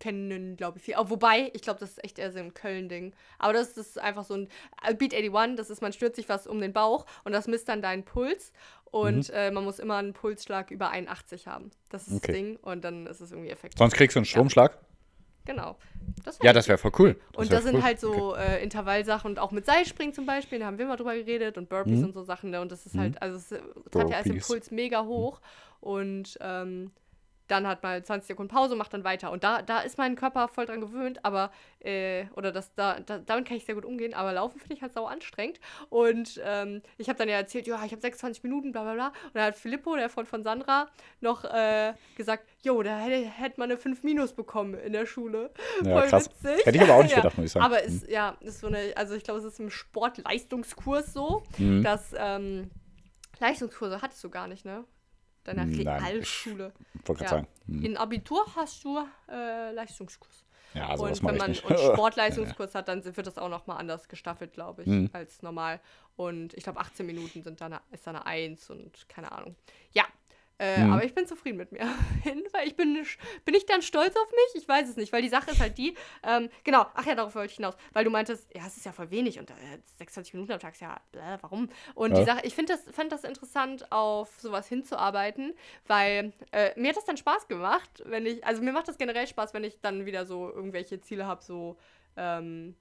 [0.00, 0.94] kennen, glaube ich, viel.
[0.94, 3.14] Aber wobei, ich glaube, das ist echt eher so ein Köln-Ding.
[3.38, 4.48] Aber das, das ist einfach so ein
[4.86, 7.68] äh, Beat 81, das ist, man stürzt sich was um den Bauch und das misst
[7.68, 8.52] dann deinen Puls.
[8.84, 9.34] Und Mhm.
[9.34, 11.70] äh, man muss immer einen Pulsschlag über 81 haben.
[11.90, 12.26] Das ist Okay.
[12.28, 13.78] das Ding und dann ist es irgendwie effektiv.
[13.78, 14.78] Sonst kriegst du einen Stromschlag?
[15.46, 15.76] Genau.
[16.24, 17.20] Das Ja, das wäre voll cool.
[17.36, 17.82] und wär das sind cool.
[17.82, 21.14] halt so äh, Intervallsachen und auch mit Seilspringen zum Beispiel, da haben wir mal drüber
[21.14, 22.04] geredet und Burpees Mhm.
[22.06, 22.50] und so Sachen.
[22.50, 22.60] Ne?
[22.60, 23.48] Und das ist halt, also es
[23.90, 24.46] treibt ja alles den Burpees.
[24.46, 25.40] Puls mega hoch
[25.80, 26.90] und ähm,
[27.48, 29.30] dann hat mal 20 Sekunden Pause, macht dann weiter.
[29.30, 33.18] Und da, da ist mein Körper voll dran gewöhnt, aber, äh, oder das, da, da,
[33.18, 35.60] damit kann ich sehr gut umgehen, aber Laufen finde ich halt sau anstrengend.
[35.90, 39.06] Und ähm, ich habe dann ja erzählt, ja, ich habe 26 Minuten, bla bla bla.
[39.08, 40.88] Und dann hat Filippo, der Freund von Sandra,
[41.20, 45.50] noch äh, gesagt, jo, da hätte, hätte man eine 5 Minus bekommen in der Schule.
[45.84, 46.30] Ja, Voll krass.
[46.42, 46.64] witzig.
[46.66, 47.18] Hätte ich aber auch nicht Ja.
[47.18, 47.64] gedacht, muss ich sagen.
[47.66, 51.82] Aber ist, ja, ist so eine, also ich glaube, es ist im Sportleistungskurs so, Mhm.
[51.82, 52.70] dass ähm,
[53.38, 54.84] Leistungskurse hattest du gar nicht, ne?
[55.44, 56.72] Deiner Nein, Realschule.
[57.00, 57.30] Ich wollte Ja.
[57.30, 57.46] sagen.
[57.66, 57.84] hm.
[57.84, 58.98] In Abitur hast du
[59.30, 60.44] äh, Leistungskurs.
[60.74, 61.64] Ja, also und wenn man nicht.
[61.64, 65.10] und Sportleistungskurs hat, dann wird das auch nochmal anders gestaffelt, glaube ich, Mhm.
[65.12, 65.80] als normal.
[66.16, 69.54] Und ich glaube, 18 Minuten sind dann eine, ist dann eine 1 und keine Ahnung.
[69.92, 70.04] Ja.
[70.58, 70.92] Äh, Mhm.
[70.92, 71.80] Aber ich bin zufrieden mit mir.
[72.52, 73.04] weil ich bin,
[73.44, 74.62] bin ich dann stolz auf mich?
[74.62, 77.34] Ich weiß es nicht, weil die Sache ist halt die, ähm, genau, ach ja, darauf
[77.34, 79.54] wollte ich hinaus, weil du meintest, ja, es ist ja voll wenig und äh,
[79.98, 81.68] 26 Minuten am Tag ist ja, bläh, warum?
[81.94, 82.18] Und Ja.
[82.20, 85.54] die Sache, ich finde das, fand das interessant, auf sowas hinzuarbeiten,
[85.86, 89.26] weil äh, mir hat das dann Spaß gemacht, wenn ich, also mir macht das generell
[89.26, 91.78] Spaß, wenn ich dann wieder so irgendwelche Ziele habe, so,
[92.16, 92.76] ähm,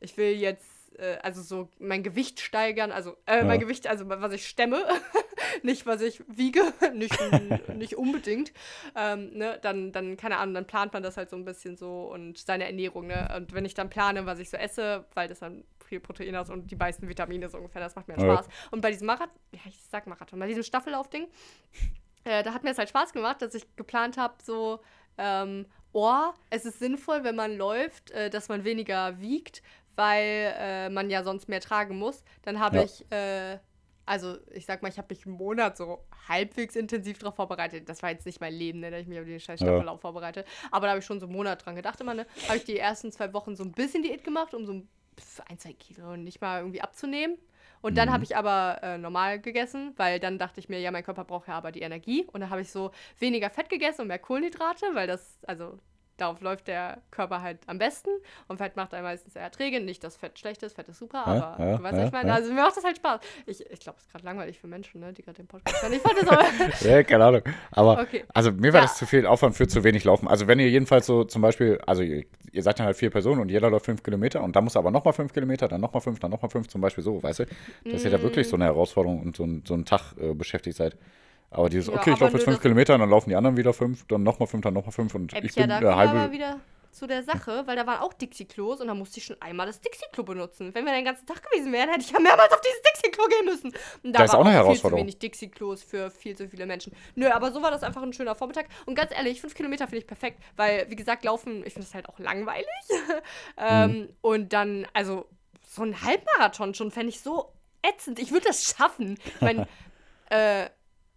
[0.00, 3.44] ich will jetzt, äh, also so mein Gewicht steigern, also äh, Ja.
[3.44, 4.84] mein Gewicht, also was ich stemme.
[5.62, 7.18] nicht, was ich wiege, nicht,
[7.74, 8.52] nicht unbedingt.
[8.94, 9.58] Ähm, ne?
[9.62, 12.64] dann, dann, keine Ahnung, dann plant man das halt so ein bisschen so und seine
[12.64, 13.06] Ernährung.
[13.06, 13.32] Ne?
[13.36, 16.48] Und wenn ich dann plane, was ich so esse, weil das dann viel Protein hat
[16.50, 18.46] und die meisten Vitamine so ungefähr, das macht mir Spaß.
[18.46, 18.52] Ja.
[18.70, 21.26] Und bei diesem Marathon, ja, ich sag Marathon, bei diesem Staffellaufding,
[22.24, 24.80] äh, da hat mir es halt Spaß gemacht, dass ich geplant habe, so,
[25.18, 29.62] ähm, oh, es ist sinnvoll, wenn man läuft, äh, dass man weniger wiegt,
[29.94, 32.24] weil äh, man ja sonst mehr tragen muss.
[32.42, 32.84] Dann habe ja.
[32.84, 33.58] ich, äh,
[34.04, 37.88] also ich sag mal, ich habe mich einen Monat so halbwegs intensiv darauf vorbereitet.
[37.88, 40.00] Das war jetzt nicht mein Leben, ne, dass ich mich auf den scheiß Staffellauf ja.
[40.00, 40.44] vorbereite.
[40.70, 42.00] Aber da habe ich schon so einen Monat dran gedacht.
[42.00, 44.72] Immer, ne, habe ich die ersten zwei Wochen so ein bisschen Diät gemacht, um so
[44.72, 47.38] ein, zwei Kilo nicht mal irgendwie abzunehmen.
[47.80, 48.12] Und dann mhm.
[48.12, 51.48] habe ich aber äh, normal gegessen, weil dann dachte ich mir, ja, mein Körper braucht
[51.48, 52.26] ja aber die Energie.
[52.32, 55.78] Und dann habe ich so weniger Fett gegessen und mehr Kohlenhydrate, weil das, also
[56.16, 58.10] darauf läuft der Körper halt am besten.
[58.48, 59.80] Und Fett macht einen meistens eher träge.
[59.80, 62.28] Nicht, dass Fett schlecht ist, Fett ist super, aber ja, du weißt, ja, ich meine.
[62.28, 62.34] Ja.
[62.34, 63.20] Also mir macht das halt Spaß.
[63.46, 65.92] Ich, ich glaube, es ist gerade langweilig für Menschen, ne, die gerade den Podcast hören.
[65.92, 66.44] Ich fand das aber.
[66.88, 67.42] ja, keine Ahnung.
[67.70, 68.24] Aber okay.
[68.32, 70.28] also mir war das zu viel Aufwand für zu wenig Laufen.
[70.28, 73.40] Also wenn ihr jedenfalls so zum Beispiel, also ihr, ihr seid dann halt vier Personen
[73.40, 76.18] und jeder läuft fünf Kilometer und dann muss aber nochmal fünf Kilometer, dann nochmal fünf,
[76.20, 77.46] dann nochmal fünf, zum Beispiel so, weißt du?
[77.84, 78.06] Dass mm.
[78.06, 80.96] ihr da wirklich so eine Herausforderung und so, so einen Tag äh, beschäftigt seid.
[81.52, 83.72] Aber dieses, ja, okay, ich laufe jetzt fünf Kilometer, und dann laufen die anderen wieder
[83.72, 86.32] fünf, dann nochmal fünf, dann nochmal fünf und Äpp, ich bin ja, eine halbe.
[86.32, 86.60] wieder
[86.92, 89.80] zu der Sache, weil da waren auch Dixie-Klos und da musste ich schon einmal das
[89.80, 90.74] Dixie-Klo benutzen.
[90.74, 93.46] Wenn wir den ganzen Tag gewesen wären, hätte ich ja mehrmals auf dieses Dixie-Klo gehen
[93.46, 93.72] müssen.
[94.02, 95.06] Und da das ist auch eine Herausforderung.
[95.06, 96.92] viel zu wenig Dixie-Klos für viel zu viele Menschen.
[97.14, 98.66] Nö, aber so war das einfach ein schöner Vormittag.
[98.84, 101.94] Und ganz ehrlich, fünf Kilometer finde ich perfekt, weil, wie gesagt, laufen, ich finde es
[101.94, 102.66] halt auch langweilig.
[103.56, 104.08] ähm, mhm.
[104.20, 105.26] Und dann, also,
[105.66, 108.18] so ein Halbmarathon schon fände ich so ätzend.
[108.18, 109.18] Ich würde das schaffen.
[109.24, 109.66] Ich meine,
[110.30, 110.66] äh,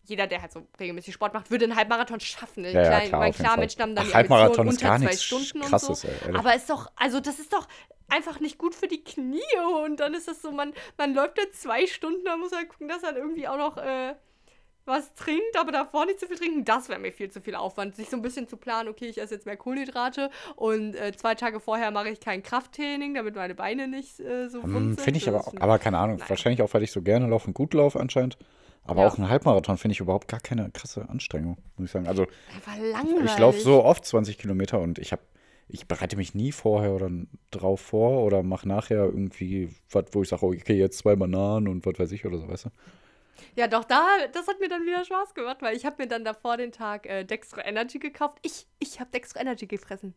[0.05, 2.63] jeder, der halt so regelmäßig Sport macht, würde einen Halbmarathon schaffen.
[2.65, 5.15] Ja, klar, ja, klar, mein, klar Menschen haben dann Ach, die Halbmarathon unter gar zwei
[5.15, 6.07] Stunden krasses, und so.
[6.27, 7.67] Ey, aber ist doch, also das ist doch
[8.07, 9.41] einfach nicht gut für die Knie
[9.83, 12.87] und dann ist das so, man, man läuft da zwei Stunden, da muss man gucken,
[12.87, 14.13] dass er irgendwie auch noch äh,
[14.85, 17.95] was trinkt, aber davor nicht zu viel trinken, das wäre mir viel zu viel Aufwand.
[17.95, 21.33] Sich so ein bisschen zu planen, okay, ich esse jetzt mehr Kohlenhydrate und äh, zwei
[21.35, 25.27] Tage vorher mache ich kein Krafttraining, damit meine Beine nicht äh, so hm, Finde ich
[25.27, 26.29] aber auch, aber keine Ahnung, Nein.
[26.29, 28.37] wahrscheinlich auch, weil ich so gerne laufe und gut laufe anscheinend.
[28.85, 29.07] Aber ja.
[29.07, 32.07] auch ein Halbmarathon finde ich überhaupt gar keine krasse Anstrengung, muss ich sagen.
[32.07, 32.27] Also
[33.23, 35.23] ich laufe so oft 20 Kilometer und ich habe,
[35.67, 37.09] ich bereite mich nie vorher oder
[37.49, 41.85] drauf vor oder mache nachher irgendwie was, wo ich sage, okay, jetzt zwei Bananen und
[41.85, 42.69] was weiß ich oder so, weißt du?
[43.55, 46.23] Ja, doch, da, das hat mir dann wieder Spaß gemacht, weil ich habe mir dann
[46.23, 48.37] davor den Tag äh, Dextro Energy gekauft.
[48.43, 50.13] Ich, ich habe Dextro Energy gefressen.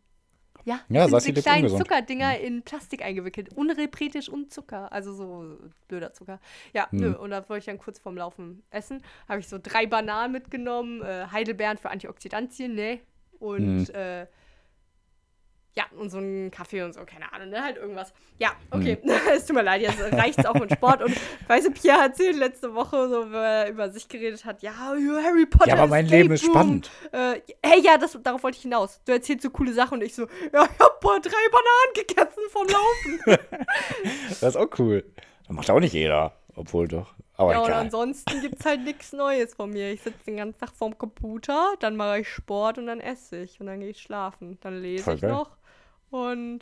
[0.65, 1.87] Ja, ja das sind diese kleinen ungesund.
[1.87, 2.45] Zuckerdinger mhm.
[2.45, 3.49] in Plastik eingewickelt.
[3.55, 4.91] Unrepretisch und Zucker.
[4.91, 6.39] Also so blöder Zucker.
[6.73, 6.99] Ja, mhm.
[6.99, 7.17] nö.
[7.17, 9.01] Und da wollte ich dann kurz vorm Laufen essen.
[9.27, 12.99] Habe ich so drei Bananen mitgenommen, äh, Heidelbeeren für Antioxidantien, ne?
[13.39, 13.95] Und mhm.
[13.95, 14.27] äh,
[15.75, 17.63] ja, und so ein Kaffee und so, keine Ahnung, ne?
[17.63, 18.11] Halt irgendwas.
[18.37, 18.97] Ja, okay.
[19.03, 19.11] Mhm.
[19.33, 21.03] es tut mir leid, jetzt reicht es auch mit Sport.
[21.03, 21.15] Und
[21.47, 24.75] weißt du, Pierre hat erzählt letzte Woche, so, wo er über sich geredet hat, ja,
[24.75, 25.69] Harry Potter.
[25.69, 26.89] Ja, aber mein Escape Leben ist spannend.
[27.11, 28.99] Äh, hey, ja, das, darauf wollte ich hinaus.
[29.05, 32.43] Du erzählst so coole Sachen und ich so, ja, ich hab boah, drei Bananen gegessen
[32.49, 33.39] vom Laufen.
[34.29, 35.05] das ist auch cool.
[35.47, 36.38] Das macht auch nicht jeder.
[36.59, 37.13] Obwohl doch.
[37.35, 37.71] Aber ja, egal.
[37.71, 39.93] und ansonsten gibt es halt nichts Neues von mir.
[39.93, 43.61] Ich sitze den ganzen Tag vorm Computer, dann mache ich Sport und dann esse ich
[43.61, 44.57] und dann gehe ich schlafen.
[44.59, 45.31] Dann lese Voll ich geil.
[45.31, 45.51] noch
[46.09, 46.59] und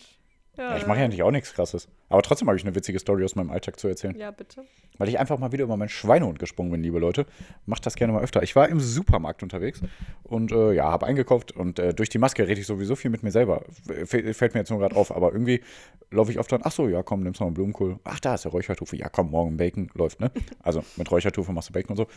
[0.56, 0.72] ja.
[0.72, 1.88] ja ich mache ja eigentlich auch nichts krasses.
[2.10, 4.16] Aber trotzdem habe ich eine witzige Story aus meinem Alltag zu erzählen.
[4.18, 4.64] Ja, bitte.
[4.98, 7.26] Weil ich einfach mal wieder über meinen Schweinehund gesprungen bin, liebe Leute.
[7.66, 8.44] Macht das gerne mal öfter.
[8.44, 9.82] Ich war im Supermarkt unterwegs
[10.24, 13.24] und äh, ja, habe eingekauft und äh, durch die Maske rede ich sowieso viel mit
[13.24, 13.64] mir selber.
[13.90, 15.62] F fällt mir jetzt nur gerade auf, aber irgendwie
[16.10, 18.00] laufe ich oft dann, ach so, ja, komm, nimmst noch einen Blumenkohl.
[18.06, 18.96] Ach, da ist der Räuchertofu.
[18.96, 20.32] Ja, komm, morgen Bacon läuft, ne?
[20.64, 22.08] Also mit Räuchertofu machst du Bacon und so.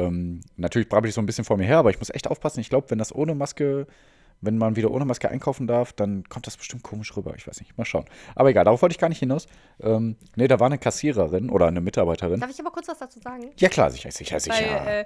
[0.00, 2.60] Ähm, natürlich brabbel ich so ein bisschen vor mir her, aber ich muss echt aufpassen.
[2.60, 3.86] Ich glaube, wenn das ohne Maske
[4.40, 7.34] wenn man wieder ohne Maske einkaufen darf, dann kommt das bestimmt komisch rüber.
[7.36, 7.76] Ich weiß nicht.
[7.76, 8.04] Mal schauen.
[8.34, 9.46] Aber egal, darauf wollte ich gar nicht hinaus.
[9.80, 12.40] Ähm, nee, da war eine Kassiererin oder eine Mitarbeiterin.
[12.40, 13.50] Darf ich aber kurz was dazu sagen?
[13.56, 14.54] Ja, klar, sicher, sicher, sicher.
[14.84, 15.04] Weil, äh,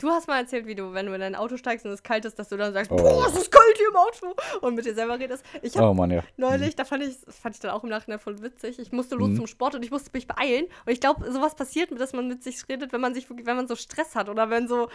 [0.00, 2.24] Du hast mal erzählt, wie du, wenn du in dein Auto steigst und es kalt
[2.24, 2.96] ist, dass du dann sagst, oh.
[2.96, 5.44] boah, es ist kalt hier im Auto und mit dir selber redest.
[5.60, 6.22] Ich hab oh Mann, ja.
[6.38, 6.76] neulich, mhm.
[6.76, 8.78] da fand ich, das fand ich dann auch im Nachhinein voll witzig.
[8.78, 9.36] Ich musste los mhm.
[9.36, 10.64] zum Sport und ich musste mich beeilen.
[10.86, 13.68] Und ich glaube, sowas passiert, dass man mit sich redet, wenn man sich, wenn man
[13.68, 14.88] so Stress hat oder wenn so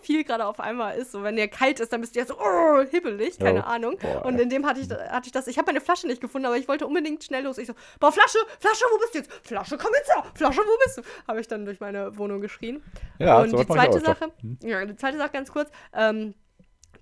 [0.00, 1.12] viel gerade auf einmal ist.
[1.12, 3.66] So, wenn dir kalt ist, dann bist du ja so oh, hibbelig, keine oh.
[3.66, 3.98] Ahnung.
[4.00, 5.48] Boah, und in dem hatte ich, hatte ich das.
[5.48, 7.58] Ich habe meine Flasche nicht gefunden, aber ich wollte unbedingt schnell los.
[7.58, 9.30] Ich so, boah, Flasche, Flasche, wo bist du jetzt?
[9.46, 10.24] Flasche, komm jetzt her.
[10.34, 11.02] Flasche, wo bist du?
[11.28, 12.82] Habe ich dann durch meine Wohnung geschrien.
[13.18, 14.58] Ja, und die zweite Sache, hm?
[14.62, 15.70] ja, die zweite Sache ganz kurz.
[15.92, 16.34] Ähm,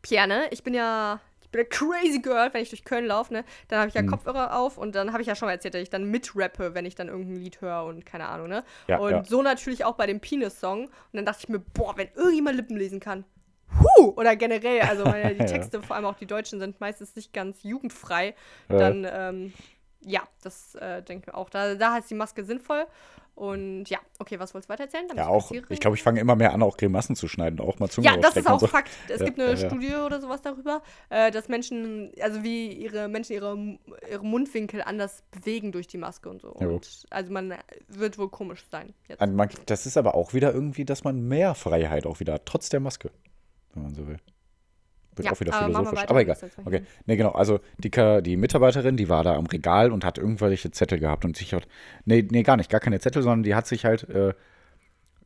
[0.02, 0.42] Pierre, ne?
[0.50, 3.44] Ich bin ja ich bin crazy girl, wenn ich durch Köln laufe, ne?
[3.68, 4.09] Dann habe ich ja mhm.
[4.09, 6.87] Kopfhörer auf und dann habe ich ja schon mal erzählt, dass ich dann mitrappe, wenn
[6.87, 8.64] ich dann irgendein Lied höre und keine Ahnung, ne?
[8.88, 9.24] Ja, und ja.
[9.24, 10.87] so natürlich auch bei dem Penis-Song.
[10.87, 13.24] Und dann dachte ich mir, boah, wenn irgendjemand Lippen lesen kann.
[13.78, 14.14] Huh!
[14.16, 17.62] Oder generell, also weil die Texte, vor allem auch die deutschen, sind meistens nicht ganz
[17.62, 18.35] jugendfrei.
[18.68, 19.52] Dann, ähm,
[20.04, 21.50] ja, das äh, denke ich auch.
[21.50, 22.86] Da, da ist die Maske sinnvoll.
[23.34, 25.08] Und ja, okay, was wolltest du weiter erzählen?
[25.16, 27.88] Ja, auch, ich glaube, ich fange immer mehr an, auch Grimassen zu schneiden, auch mal
[27.88, 28.68] Zunge Ja, das ist auch so.
[28.68, 28.90] Fakt.
[29.08, 29.68] Es Ja, gibt eine ja, ja.
[29.68, 35.24] Studie oder sowas darüber, äh, dass Menschen, also wie ihre Menschen ihre, ihre Mundwinkel anders
[35.32, 36.50] bewegen durch die Maske und so.
[36.50, 37.54] Und also man
[37.88, 39.20] wird wohl komisch sein jetzt.
[39.66, 42.78] Das ist aber auch wieder irgendwie, dass man mehr Freiheit auch wieder hat, trotz der
[42.78, 43.10] Maske,
[43.72, 44.18] wenn man so will.
[45.16, 46.05] Wird Ja, auch wieder aber philosophisch.
[46.09, 46.50] Aber wir egal.
[46.64, 46.83] Okay.
[47.07, 47.31] Nee, genau.
[47.31, 47.90] Also die,
[48.22, 51.66] die Mitarbeiterin, die war da am Regal und hat irgendwelche Zettel gehabt und sich hat.
[52.05, 54.35] Nee, nee, gar nicht, gar keine Zettel, sondern die hat sich halt äh,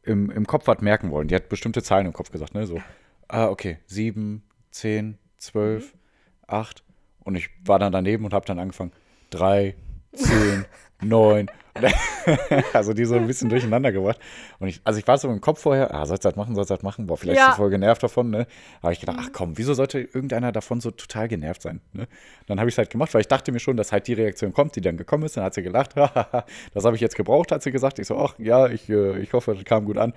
[0.03, 1.29] im, im Kopf was merken wollen.
[1.29, 2.67] Die hat bestimmte Zahlen im Kopf gesagt, ne?
[2.67, 2.81] So,
[3.29, 5.99] ah, okay, sieben, zehn, zwölf, Mhm.
[6.47, 6.83] acht.
[7.25, 8.93] Und ich war dann daneben und habe dann angefangen.
[9.31, 9.75] Drei,
[10.15, 10.65] zehn,
[11.03, 11.51] neun.
[12.73, 14.19] also die so ein bisschen durcheinander gebracht.
[14.59, 16.71] Und ich, also ich war so im Kopf vorher, ah, sollst du das machen, sollst
[16.71, 17.07] du das machen?
[17.07, 17.51] Boah, vielleicht Ja.
[17.51, 18.47] ist voll genervt davon, ne?
[18.83, 21.81] Aber ich gedacht, ach komm, wieso sollte irgendeiner davon so total genervt sein?
[21.93, 22.07] Ne?
[22.47, 24.53] Dann habe ich es halt gemacht, weil ich dachte mir schon, dass halt die Reaktion
[24.53, 25.37] kommt, die dann gekommen ist.
[25.37, 25.97] Dann hat sie gelacht,
[26.75, 27.99] das habe ich jetzt gebraucht, hat sie gesagt.
[27.99, 30.13] Ich so, ach ja, ich, äh, ich hoffe, das kam gut an.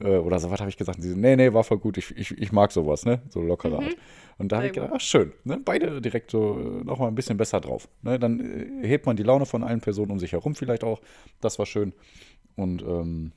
[0.00, 0.98] Äh, Oder so was habe ich gesagt.
[0.98, 3.20] Und sie so, nee, nee, war voll gut, ich, ich, ich mag sowas, ne?
[3.28, 3.96] So lockere Art.
[4.38, 5.58] Und da habe ich gedacht, ach schön, ne?
[5.64, 7.88] beide direkt so äh, nochmal ein bisschen besser drauf.
[8.02, 8.20] Ne?
[8.20, 10.97] Dann hebt man die Laune von allen Personen um sich herum vielleicht auch.
[11.40, 11.92] Das war schön.
[12.56, 13.32] Und ähm,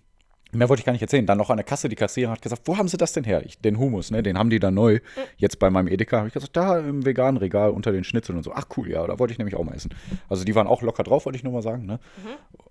[0.51, 1.25] mehr wollte ich gar nicht erzählen.
[1.25, 3.43] Dann noch an der Kasse, die Kassiererin hat gesagt, wo haben sie das denn her?
[3.45, 4.23] Ich, den Hummus, ne?
[4.23, 4.99] Den haben die da neu.
[5.37, 8.43] Jetzt bei meinem Edeka habe ich gesagt, da im veganen Regal unter den Schnitzeln und
[8.43, 8.51] so.
[8.53, 9.93] Ach cool, ja, da wollte ich nämlich auch mal essen.
[10.27, 11.85] Also die waren auch locker drauf, wollte ich nur mal sagen.
[11.85, 11.99] Ne?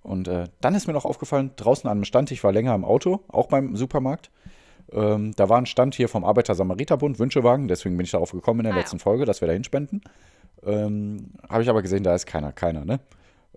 [0.03, 2.85] Und äh, dann ist mir noch aufgefallen, draußen an einem Stand, ich war länger im
[2.85, 4.31] Auto, auch beim Supermarkt.
[4.93, 8.65] Ähm, da war ein Stand hier vom Arbeiter-Samariter-Bund, Wünschewagen, deswegen bin ich darauf gekommen in
[8.65, 8.81] der Ah, ja.
[8.83, 10.01] letzten Folge, dass wir da hinspenden.
[10.67, 12.99] Ähm, Habe ich aber gesehen, da ist keiner, keiner, ne?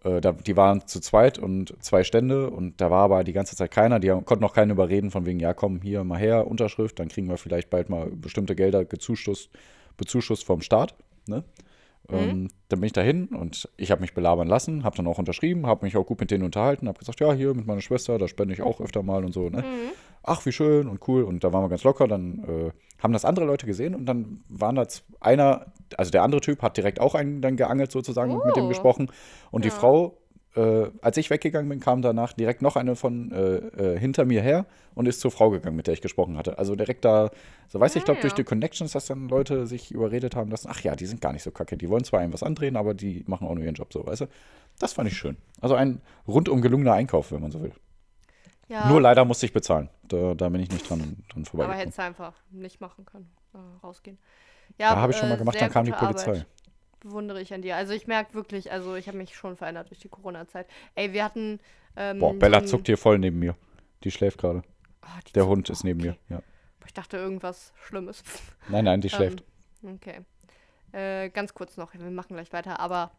[0.04, 3.56] Äh, da, die waren zu zweit und zwei Stände und da war aber die ganze
[3.56, 4.00] Zeit keiner.
[4.00, 7.08] Die haben, konnten auch keinen überreden, von wegen, ja, komm hier mal her, Unterschrift, dann
[7.08, 9.50] kriegen wir vielleicht bald mal bestimmte Gelder gezuschusst,
[9.98, 10.96] bezuschusst vom Staat.
[11.28, 11.44] Ne?
[12.10, 15.68] Ähm, dann bin ich dahin und ich habe mich belabern lassen, habe dann auch unterschrieben,
[15.68, 18.28] habe mich auch gut mit denen unterhalten, habe gesagt, ja, hier mit meiner Schwester, da
[18.28, 19.50] spende ich auch öfter mal und so.
[19.50, 19.64] Ne?
[20.24, 21.24] Ach, wie schön und cool.
[21.24, 22.08] Und da waren wir ganz locker.
[22.08, 24.86] Dann äh, haben das andere Leute gesehen und dann waren da
[25.20, 28.66] einer, also der andere Typ hat direkt auch einen dann geangelt sozusagen und mit dem
[28.66, 28.70] Oh.
[28.70, 29.12] gesprochen.
[29.52, 29.76] Und die Ja.
[29.76, 30.18] Frau,
[30.56, 33.56] äh, als ich weggegangen bin, kam danach direkt noch eine von äh,
[33.96, 36.58] äh, hinter mir her und ist zur Frau gegangen, mit der ich gesprochen hatte.
[36.58, 37.30] Also direkt da,
[37.68, 38.38] so weiß ich, ich glaube, Ah, durch ja.
[38.38, 41.44] die Connections, dass dann Leute sich überredet haben lassen, ach ja, die sind gar nicht
[41.44, 41.76] so kacke.
[41.76, 44.22] Die wollen zwar einem was andrehen, aber die machen auch nur ihren Job so, weißt
[44.22, 44.26] du?
[44.80, 45.36] Das fand ich schön.
[45.60, 47.74] Also ein rundum gelungener Einkauf, wenn man so will.
[48.74, 49.88] Ja, Nur leider musste ich bezahlen.
[50.02, 51.66] Da, da bin ich nicht dran, dran vorbei.
[51.66, 53.30] aber hättest du einfach nicht machen können.
[53.54, 54.18] Äh, rausgehen.
[54.80, 56.32] Ja, Ja, habe ich schon mal äh, gemacht, dann kam die Polizei.
[56.32, 56.48] Arbeit.
[57.02, 57.76] Bewundere ich an dir.
[57.76, 60.66] Also ich merke wirklich, also ich habe mich schon verändert durch die Corona-Zeit.
[60.96, 61.60] Ey, wir hatten.
[61.96, 63.56] Ähm, Boah, Bella zuckt hier voll neben mir.
[64.04, 64.64] Die schläft gerade.
[65.04, 66.18] Oh, Der Hund ist neben okay.
[66.30, 66.38] mir.
[66.38, 66.42] Ja.
[66.88, 68.24] Ich dachte irgendwas Schlimmes.
[68.70, 69.44] Nein, nein, die schläft.
[69.84, 70.22] Ähm, okay.
[70.94, 73.12] Äh, ganz kurz noch, wir machen gleich weiter, aber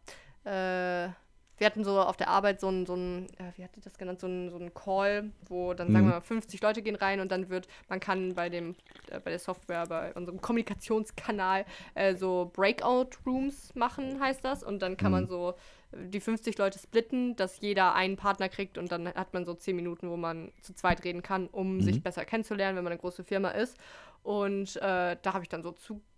[0.43, 1.09] äh,
[1.57, 3.97] wir hatten so auf der Arbeit so ein, so ein äh, wie hat die das
[3.97, 6.09] genannt, so ein, so ein Call, wo dann sagen Mhm.
[6.09, 8.75] wir mal 50 Leute gehen rein und dann wird, man kann bei dem,
[9.09, 11.65] äh, bei der Software, bei unserem Kommunikationskanal
[11.95, 14.63] äh, so Breakout-Rooms machen, heißt das.
[14.63, 15.27] Und dann kann man Mhm.
[15.27, 15.55] so
[15.91, 19.53] äh, die 50 Leute splitten, dass jeder einen Partner kriegt und dann hat man so
[19.53, 21.81] 10 Minuten, wo man zu zweit reden kann, um Mhm.
[21.81, 23.77] sich besser kennenzulernen, wenn man eine große Firma ist.
[24.23, 26.09] Und äh, da habe ich dann so zugesagt,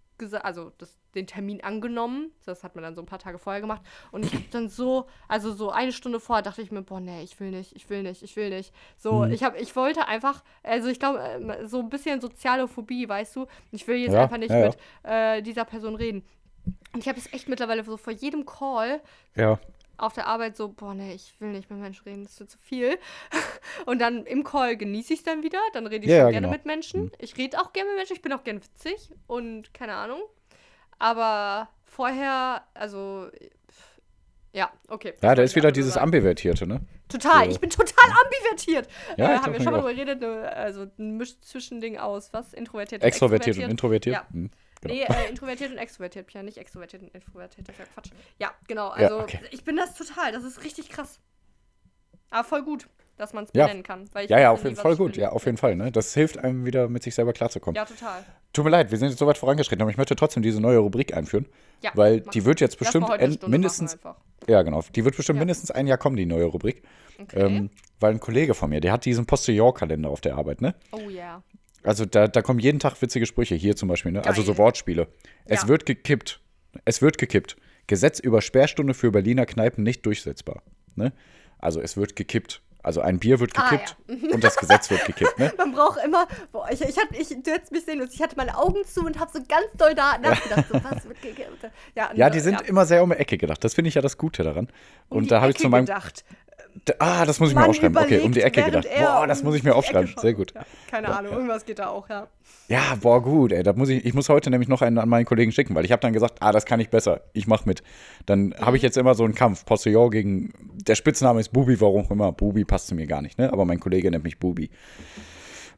[0.43, 2.31] also das, den Termin angenommen.
[2.45, 3.81] Das hat man dann so ein paar Tage vorher gemacht.
[4.11, 7.23] Und ich habe dann so, also so eine Stunde vorher dachte ich mir, boah, nee,
[7.23, 8.73] ich will nicht, ich will nicht, ich will nicht.
[8.97, 9.31] So, Mhm.
[9.31, 13.35] ich habe, ich wollte einfach, also ich glaube, äh, so ein bisschen soziale Phobie, weißt
[13.35, 13.47] du?
[13.71, 14.65] Ich will jetzt Ja, einfach nicht ja, ja.
[14.67, 16.25] mit äh, dieser Person reden.
[16.93, 19.01] Und ich habe es echt mittlerweile so vor jedem Call
[19.35, 19.59] Ja.
[19.97, 22.57] Auf der Arbeit so, boah, nee, ich will nicht mit Menschen reden, das wird zu
[22.59, 22.97] viel.
[23.85, 26.31] Und dann im Call genieße ich es dann wieder, dann rede ich Ja, schon ja,
[26.31, 26.51] gerne genau.
[26.57, 27.11] mit Menschen.
[27.19, 30.21] Ich rede auch gerne mit Menschen, ich bin auch gerne witzig und keine Ahnung.
[30.99, 33.29] Aber vorher, also,
[34.53, 35.13] ja, okay.
[35.21, 36.05] Ja, da ist wieder dieses sagen.
[36.05, 36.81] Ambivertierte, ne?
[37.09, 38.87] Total, so- ich bin total ambivertiert.
[39.17, 42.53] Ja, äh, haben wir schon mal ich drüber geredet, ne, also ein Misch-Zwischending aus, was?
[42.53, 44.15] Introvertiert Extrovertiert und introvertiert.
[44.15, 44.27] Ja.
[44.31, 44.49] Hm,
[44.81, 44.93] genau.
[44.93, 48.11] Nee, äh, introvertiert und extrovertiert, Pia, nicht extrovertiert und introvertiert, das ist ja Quatsch.
[48.39, 49.39] Ja, genau, Ja, also okay.
[49.51, 51.19] ich bin das total, das ist richtig krass.
[52.29, 52.87] Aber voll gut,
[53.17, 53.65] dass man es Ja.
[53.65, 54.05] benennen kann.
[54.13, 55.15] Weil ich Ja, ja, auf jeden Fall gut.
[55.15, 55.23] will.
[55.23, 55.75] Ja, auf jeden Fall.
[55.75, 55.91] Ne?
[55.91, 57.75] Das hilft einem wieder, mit sich selber klarzukommen.
[57.75, 58.23] Ja, total.
[58.53, 60.77] Tut mir leid, wir sind jetzt so weit vorangeschritten, aber ich möchte trotzdem diese neue
[60.79, 61.47] Rubrik einführen.
[61.81, 63.07] Ja, weil die wird jetzt bestimmt
[63.47, 63.97] mindestens,
[64.47, 65.41] ja genau, die wird bestimmt Ja.
[65.41, 66.83] mindestens ein Jahr kommen, die neue Rubrik.
[67.19, 67.39] Okay.
[67.39, 70.75] Ähm, weil ein Kollege von mir, der hat diesen Postillon-Kalender auf der Arbeit, ne?
[70.91, 71.41] oh ja.
[71.87, 74.25] Also da, da kommen jeden Tag witzige Sprüche, hier zum Beispiel, ne?
[74.25, 74.57] Also so.
[74.57, 75.07] Wortspiele.
[75.45, 75.67] Es Ja.
[75.67, 76.41] wird gekippt.
[76.85, 77.55] Es wird gekippt.
[77.87, 80.61] Gesetz über Sperrstunde für Berliner Kneipen nicht durchsetzbar.
[80.95, 81.13] Ne?
[81.59, 82.61] Also es wird gekippt.
[82.83, 83.97] Also ein Bier wird Ah, gekippt
[84.33, 85.51] und das Gesetz wird gekippt, ne?
[85.57, 88.35] Man braucht immer, boah, ich, ich, hatte, ich, du hättest mich sehen müssen, ich hatte
[88.37, 91.51] meine Augen zu und habe so ganz doll da nachgedacht, so, was wird gegeben?
[91.95, 93.61] Ja, Ja, die sind ja, immer sehr um die Ecke gedacht.
[93.63, 94.67] Das finde ich ja das Gute daran.
[95.09, 95.85] um Und die da habe ich zu meinem.
[95.85, 96.23] gedacht.
[96.99, 97.97] Ah, das muss ich mir aufschreiben.
[97.97, 98.87] Okay, um die Ecke gedacht.
[98.97, 100.13] Boah, das muss ich mir aufschreiben.
[100.19, 100.53] Sehr gut.
[100.53, 102.27] Ja, keine Ahnung, irgendwas geht da auch, ja.
[102.67, 103.63] Ja, boah, gut, ey.
[103.63, 105.91] Da muss ich, ich muss heute nämlich noch einen an meinen Kollegen schicken, weil ich
[105.91, 107.21] habe dann gesagt, ah, das kann ich besser.
[107.33, 107.81] Ich mach mit.
[108.25, 108.75] Dann habe Mhm.
[108.77, 109.65] ich jetzt immer so einen Kampf.
[109.65, 110.53] Postillon gegen.
[110.73, 112.31] Der Spitzname ist Bubi, warum auch immer.
[112.31, 113.51] Bubi passt zu mir gar nicht, ne?
[113.53, 114.69] Aber mein Kollege nennt mich Bubi.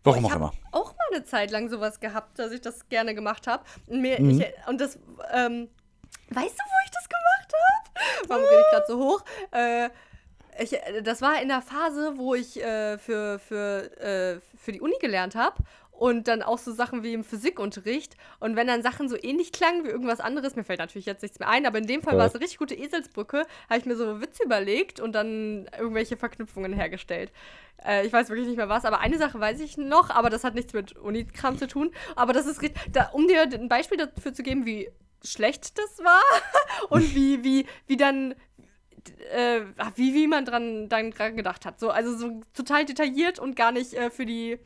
[0.04, 0.54] Warum ich auch habe immer.
[0.72, 3.64] auch mal eine Zeit lang sowas gehabt, dass ich das gerne gemacht habe.
[3.88, 4.40] Und, mir- Mhm.
[4.42, 4.96] ich, und das,
[5.34, 5.68] ähm,
[6.30, 8.28] weißt du, wo ich das gemacht habe?
[8.30, 9.24] Warum rede ich gerade so hoch?
[9.52, 9.90] Äh,
[10.62, 14.82] ich, äh, das war in der Phase, wo ich äh, für, für, äh, für die
[14.82, 15.56] Uni gelernt habe.
[15.92, 18.16] Und dann auch so Sachen wie im Physikunterricht.
[18.40, 21.40] Und wenn dann Sachen so ähnlich klangen wie irgendwas anderes, mir fällt natürlich jetzt nichts
[21.40, 22.20] mehr ein, aber in dem Fall Ja.
[22.20, 26.16] war es eine richtig gute Eselsbrücke, habe ich mir so Witze überlegt und dann irgendwelche
[26.16, 27.34] Verknüpfungen hergestellt.
[27.86, 30.46] Äh, ich weiß wirklich nicht mehr was, aber eine Sache weiß ich noch, aber das
[30.46, 31.92] hat nichts mit Unikram zu tun.
[32.16, 34.90] Aber das ist, richtig- da, um dir ein Beispiel dafür zu geben, wie
[35.26, 36.22] schlecht das war
[36.90, 38.36] und wie, wie, wie dann
[39.32, 39.62] äh,
[39.96, 41.80] wie, wie man dran, dann dran gedacht hat.
[41.80, 44.58] So, also so total detailliert und gar nicht äh, für die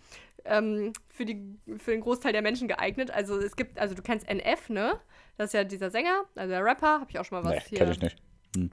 [0.46, 3.12] ähm, für, die, für den Großteil der Menschen geeignet.
[3.12, 5.00] Also es gibt, also du kennst NF, ne?
[5.38, 7.70] Das ist ja dieser Sänger, also der Rapper, habe ich auch schon mal was Nee,
[7.70, 7.78] hier.
[7.80, 8.18] kenn ich nicht.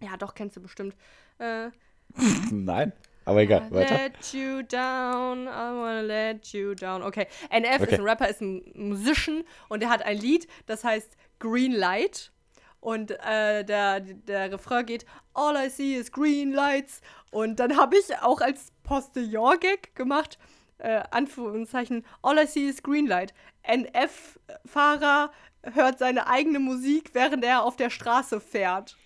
[0.03, 0.95] Ja, doch, kennst du bestimmt.
[1.39, 1.69] Äh,
[2.51, 2.93] Nein.
[3.25, 3.95] Aber egal, weiter.
[3.95, 7.03] Let you down, I wanna let you down.
[7.03, 7.93] Okay, NF Okay.
[7.93, 12.33] ist ein Rapper, ist ein Musician und er hat ein Lied, das heißt Green Light.
[12.81, 15.05] Und äh, der, der Refrain geht,
[15.35, 17.03] All I see is green lights.
[17.31, 20.39] Und dann habe ich auch als Postillon-Gag gemacht,
[20.79, 23.35] äh, Anführungszeichen, All I see is green light.
[23.65, 25.31] NF-Fahrer
[25.75, 28.97] hört seine eigene Musik, während er auf der Straße fährt.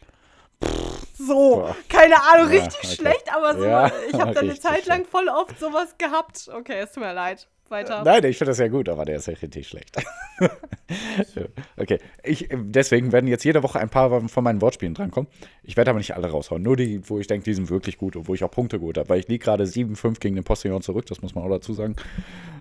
[1.16, 1.76] So, Boah.
[1.88, 2.94] keine Ahnung, Ja, richtig okay.
[2.96, 6.48] schlecht, aber so, Ja, ich habe dann eine Zeit lang voll oft sowas gehabt.
[6.52, 7.48] Okay, es tut mir leid.
[7.70, 8.02] Weiter.
[8.04, 9.96] Nein, ich finde das ja gut, aber der ist ja richtig schlecht.
[11.76, 15.30] okay, ich, deswegen werden jetzt jede Woche ein paar von meinen Wortspielen drankommen.
[15.62, 16.62] Ich werde aber nicht alle raushauen.
[16.62, 18.98] Nur die, wo ich denke, die sind wirklich gut und wo ich auch Punkte gut
[18.98, 19.08] habe.
[19.08, 21.96] Weil ich liege gerade 7-5 gegen den Postillon zurück, das muss man auch dazu sagen.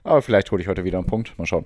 [0.03, 1.37] Aber vielleicht hole ich heute wieder einen Punkt.
[1.37, 1.65] Mal schauen.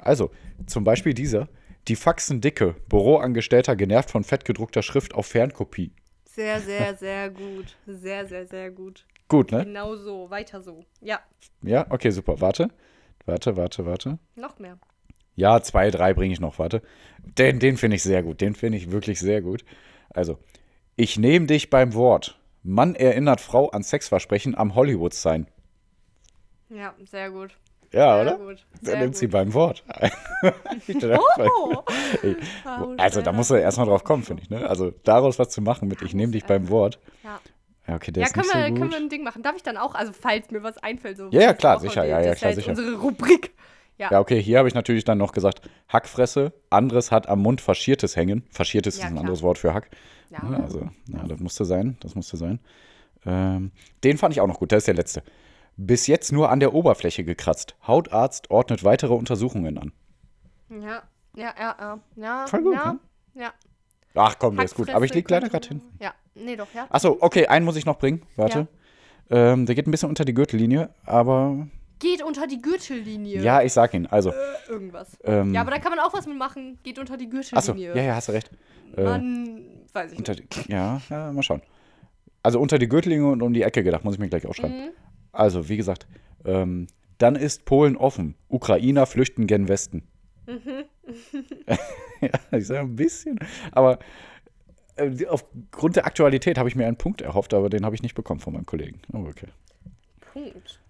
[0.00, 0.30] Also,
[0.66, 1.48] zum Beispiel dieser.
[1.88, 2.74] Die Faxen dicke.
[2.88, 5.92] Büroangestellter genervt von fettgedruckter Schrift auf Fernkopie.
[6.24, 7.76] Sehr, sehr, sehr gut.
[7.86, 9.06] Sehr, sehr, sehr gut.
[9.28, 9.64] Gut, ne?
[9.64, 10.84] Genau so, weiter so.
[11.00, 11.20] Ja,
[11.62, 12.40] Ja, okay, super.
[12.40, 12.68] Warte.
[13.24, 14.18] Warte, warte, warte.
[14.36, 14.78] noch mehr.
[15.34, 16.80] Ja, zwei, drei bringe ich noch, warte.
[17.22, 18.40] Den, den finde ich sehr gut.
[18.40, 19.64] Den finde ich wirklich sehr gut.
[20.10, 20.38] Also,
[20.94, 22.38] ich nehme dich beim Wort.
[22.62, 25.46] Mann erinnert Frau an Sexversprechen am Hollywood-Sein.
[26.70, 27.56] Ja, sehr gut.
[27.92, 28.56] Ja, Sehr oder?
[28.82, 29.32] Sehr nimmt sie gut.
[29.32, 29.84] beim Wort.
[32.66, 32.94] Oh.
[32.98, 34.50] also, da musst du erstmal drauf kommen, finde ich.
[34.50, 34.68] Ne?
[34.68, 36.98] Also, daraus was zu machen mit Ich nehme dich beim Wort.
[37.22, 37.40] Ja,
[37.86, 38.78] Ja, okay, der ja ist können, nicht wir, so gut.
[38.78, 39.42] können wir ein Ding machen.
[39.42, 41.28] Darf ich dann auch, also falls mir was einfällt, so.
[41.30, 42.70] Ja, ja, klar, sicher, ja, ja, klar, jetzt sicher.
[42.70, 43.54] unsere Rubrik.
[43.98, 47.60] Ja, Ja, okay, hier habe ich natürlich dann noch gesagt, Hackfresse, anderes hat am Mund
[47.60, 48.44] faschiertes hängen.
[48.50, 49.20] Faschiertes Ja, ist ein klar.
[49.20, 49.88] anderes Wort für Hack.
[50.30, 50.38] Ja.
[50.50, 52.58] Ja, also, ja, das musste sein, das musste sein.
[53.24, 53.70] Ähm,
[54.04, 55.22] den fand ich auch noch gut, das ist der letzte.
[55.76, 57.76] Bis jetzt nur an der Oberfläche gekratzt.
[57.86, 59.92] Hautarzt ordnet weitere Untersuchungen an.
[60.70, 61.02] ja,
[61.36, 61.98] ja, ja, ja.
[62.16, 62.98] ja Voll gut, ja, ne?
[63.34, 63.52] ja.
[64.14, 64.90] Ach komm, der ist gut.
[64.90, 65.82] Aber ich liege leider gerade hin.
[66.00, 66.86] Ja, nee, doch, ja.
[66.90, 68.22] Achso, okay, einen muss ich noch bringen.
[68.36, 68.68] Warte.
[69.30, 71.66] Ähm, der geht ein bisschen unter die Gürtellinie, aber
[71.98, 73.40] Geht unter die Gürtellinie.
[73.42, 74.06] ja, ich sag ihn.
[74.06, 74.34] Also, Äh,
[74.68, 75.16] irgendwas.
[75.24, 76.78] ähm, Ja, aber da kann man auch was mitmachen.
[76.84, 77.96] Geht unter die achso, Gürtellinie.
[77.96, 78.50] ja, ja, hast du recht.
[78.96, 79.02] Äh,
[79.92, 80.68] weiß ich Unter nicht.
[80.68, 81.62] die, ja, ja, mal schauen.
[82.42, 84.76] Also unter die Gürtellinie und um die Ecke gedacht, muss ich mir gleich aufschreiben.
[84.76, 84.88] Mhm.
[85.32, 86.06] Also, wie gesagt,
[86.44, 86.86] ähm,
[87.18, 88.36] dann ist Polen offen.
[88.48, 90.06] Ukrainer flüchten gen Westen.
[90.46, 90.84] Mhm.
[92.20, 93.38] ja, ich sage ein bisschen.
[93.72, 93.98] Aber
[95.28, 98.40] aufgrund der Aktualität habe ich mir einen Punkt erhofft, aber den habe ich nicht bekommen
[98.40, 99.00] von meinem Kollegen.
[99.12, 99.48] Oh, okay.
[100.32, 100.80] Punkt.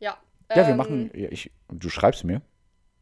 [0.00, 0.16] Ja.
[0.50, 1.10] Ja, wir ähm, machen.
[1.14, 2.42] Ja, ich, du schreibst mir.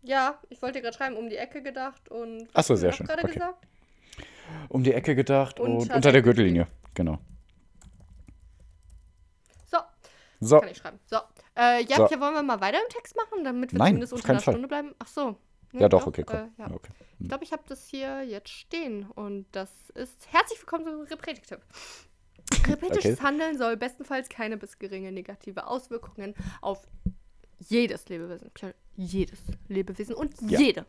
[0.02, 2.48] Ja, ich wollte gerade schreiben, um die Ecke gedacht und.
[2.52, 3.06] Ach so, hast du sehr schön.
[3.06, 3.32] gerade Okay.
[3.34, 3.66] gesagt?
[4.68, 6.68] Um die Ecke gedacht und Unter unter der Gürtellinie.
[6.94, 7.18] Genau.
[9.70, 9.78] So,
[10.40, 10.98] So, kann ich schreiben.
[11.06, 11.16] So.
[11.56, 12.08] Äh, ja, So.
[12.08, 14.54] hier wollen wir mal weiter im Text machen, damit wir Nein, zumindest unter einer Fall.
[14.54, 14.94] Stunde bleiben.
[14.98, 15.36] Ach so.
[15.76, 16.36] Nee, ja doch, okay, komm.
[16.38, 16.70] Äh, ja.
[16.70, 16.90] Okay.
[17.18, 21.60] Ich glaube, ich habe das hier jetzt stehen und das ist herzlich willkommen zum Repretik-Tipp.
[22.66, 23.22] Repretisches Okay.
[23.22, 26.86] Handeln soll bestenfalls keine bis geringe negative Auswirkungen auf
[27.58, 28.50] jedes Lebewesen,
[28.96, 30.58] jedes Lebewesen und Ja.
[30.58, 30.86] jede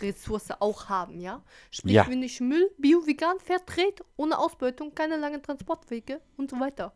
[0.00, 1.42] Ressource auch haben, ja?
[1.72, 2.06] Sprich, Ja.
[2.08, 6.92] wenn ich Müll bio-vegan vertrete, ohne Ausbeutung, keine langen Transportwege und so weiter.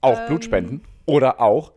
[0.00, 1.72] Auch Ähm, Blutspenden oder auch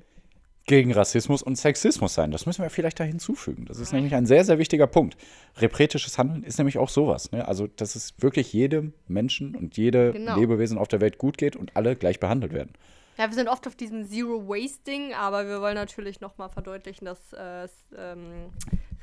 [0.70, 2.30] gegen Rassismus und Sexismus sein.
[2.30, 3.65] Das müssen wir vielleicht da hinzufügen.
[3.65, 5.17] Das ist nämlich ein sehr, sehr wichtiger Punkt.
[5.57, 7.32] Repretisches Handeln ist nämlich auch sowas.
[7.32, 7.47] Ne?
[7.47, 10.38] Also, dass es wirklich jedem Menschen und jede Genau.
[10.38, 12.74] Lebewesen auf der Welt gut geht und alle gleich behandelt werden.
[13.17, 17.67] Ja, wir sind oft auf diesem Zero-Waste-Ding, aber wir wollen natürlich nochmal verdeutlichen, dass äh,
[17.97, 18.51] ähm,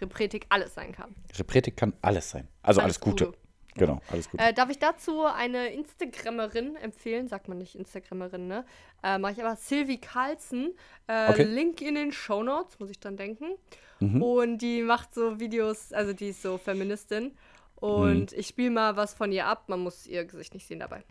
[0.01, 1.17] Repretik alles sein kann.
[1.37, 2.47] Repretik kann alles sein.
[2.63, 3.27] Also alles, alles Gute.
[3.27, 3.39] Gute.
[3.77, 4.41] Genau, alles gut.
[4.41, 7.29] Äh, darf ich dazu eine Instagrammerin empfehlen?
[7.29, 8.65] Sagt man nicht Instagrammerin, ne?
[9.03, 10.73] Äh, Mache ich aber Sylvie Carlson.
[11.07, 11.43] Äh, okay.
[11.45, 13.57] Link in den Show Notes, muss ich dann denken.
[14.01, 14.23] Mhm.
[14.23, 17.37] Und die macht so Videos, also die ist so Feministin.
[17.77, 18.39] Und mhm.
[18.39, 19.69] ich spiele mal was von ihr ab.
[19.69, 21.05] Man muss ihr Gesicht nicht sehen dabei.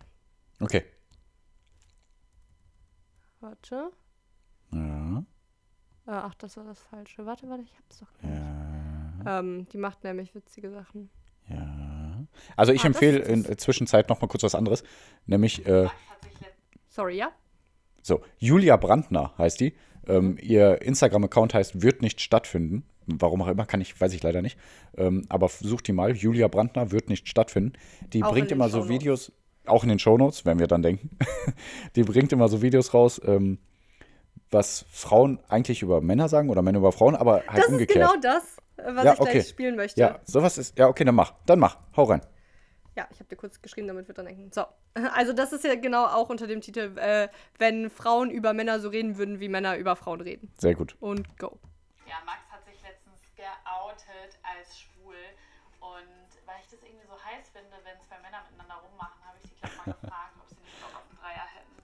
[0.60, 0.84] Okay.
[3.40, 3.92] Warte.
[4.72, 5.24] Ja.
[6.08, 7.26] Ah, ach, das war das Falsche.
[7.26, 8.32] Warte, warte, ich hab's doch gleich.
[8.32, 9.40] Ja.
[9.40, 11.10] Ähm, die macht nämlich witzige Sachen.
[12.56, 14.84] Also ich ah, empfehle in der Zwischenzeit noch mal kurz was anderes,
[15.26, 15.88] nämlich äh,
[16.96, 17.32] Sorry, ja?
[18.02, 19.74] So, Julia Brandner heißt die.
[20.08, 22.86] Ähm, ihr Instagram-Account heißt wird nicht stattfinden.
[23.06, 24.58] Warum auch immer, kann ich, weiß ich leider nicht.
[24.96, 26.16] Ähm, aber sucht die mal.
[26.16, 27.74] Julia Brandner wird nicht stattfinden.
[28.14, 29.34] Die auch bringt immer so Videos,
[29.66, 31.18] auch in den Shownotes, wenn wir dann denken.
[31.98, 33.58] die bringt immer so Videos raus, ähm,
[34.50, 38.06] was Frauen eigentlich über Männer sagen oder Männer über Frauen, aber halt das umgekehrt.
[38.06, 39.32] Ist genau das was ja, ich okay.
[39.32, 40.00] gleich spielen möchte.
[40.00, 40.78] Ja, sowas ist.
[40.78, 41.34] Ja, okay, dann mach.
[41.46, 41.78] Dann mach.
[41.96, 42.22] Hau rein.
[42.96, 44.52] Ja, ich habe dir kurz geschrieben, damit wir dann denken.
[44.54, 44.66] So,
[45.14, 48.90] also das ist ja genau auch unter dem Titel, äh, wenn Frauen über Männer so
[48.90, 50.52] reden würden, wie Männer über Frauen reden.
[50.58, 50.96] Sehr gut.
[51.00, 51.60] Und go.
[52.08, 55.16] Ja, Max hat sich letztens geoutet als schwul
[55.82, 59.50] und weil ich das irgendwie so heiß finde, wenn zwei Männer miteinander rummachen, habe ich
[59.50, 61.76] die gleich mal gefragt, ob sie nicht Bock auf einen Dreier hätten.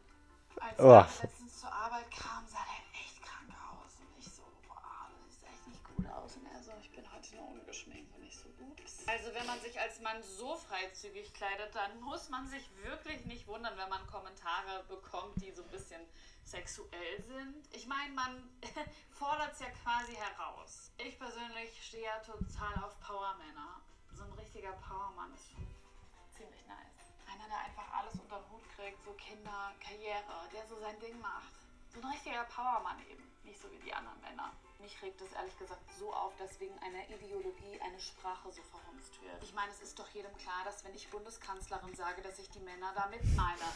[0.62, 1.26] Als oh.
[9.82, 14.84] Als Mann so freizügig kleidet, dann muss man sich wirklich nicht wundern, wenn man Kommentare
[14.88, 16.02] bekommt, die so ein bisschen
[16.44, 17.68] sexuell sind.
[17.72, 18.50] Ich meine, man
[19.12, 20.92] fordert es ja quasi heraus.
[20.98, 23.82] Ich persönlich stehe ja total auf Powermänner.
[24.14, 25.66] So ein richtiger Powermann ist schon
[26.30, 27.10] ziemlich nice.
[27.34, 31.20] Einer, der einfach alles unter den Hut kriegt, so Kinder, Karriere, der so sein Ding
[31.22, 31.54] macht.
[31.94, 34.52] So ein richtiger Powermann eben, nicht so wie die anderen Männer.
[34.80, 39.22] Mich regt es ehrlich gesagt so auf, dass wegen einer Ideologie eine Sprache so verhunzt
[39.22, 39.44] wird.
[39.44, 42.60] Ich meine, es ist doch jedem klar, dass wenn ich Bundeskanzlerin sage, dass ich die
[42.62, 43.68] Männer damit meine.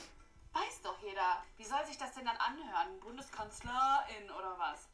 [0.53, 1.43] Weiß doch jeder.
[1.57, 2.99] Wie soll sich das denn dann anhören?
[3.01, 4.87] Bundeskanzlerin oder was?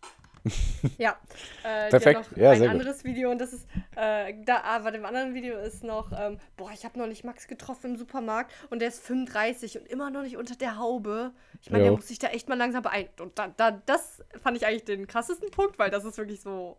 [0.98, 1.18] Ja.
[1.64, 2.32] Äh, Perfekt.
[2.36, 3.06] Ja, ein anderes gut.
[3.06, 6.72] Video und das ist, äh, da, aber ah, dem anderen Video ist noch, ähm, boah,
[6.74, 10.24] ich habe noch nicht Max getroffen im Supermarkt und der ist 35 und immer noch
[10.24, 11.34] nicht unter der Haube.
[11.62, 13.10] Ich meine, der muss sich da echt mal langsam beeilen.
[13.20, 16.78] Und da, da, das fand ich eigentlich den krassesten Punkt, weil das ist wirklich so.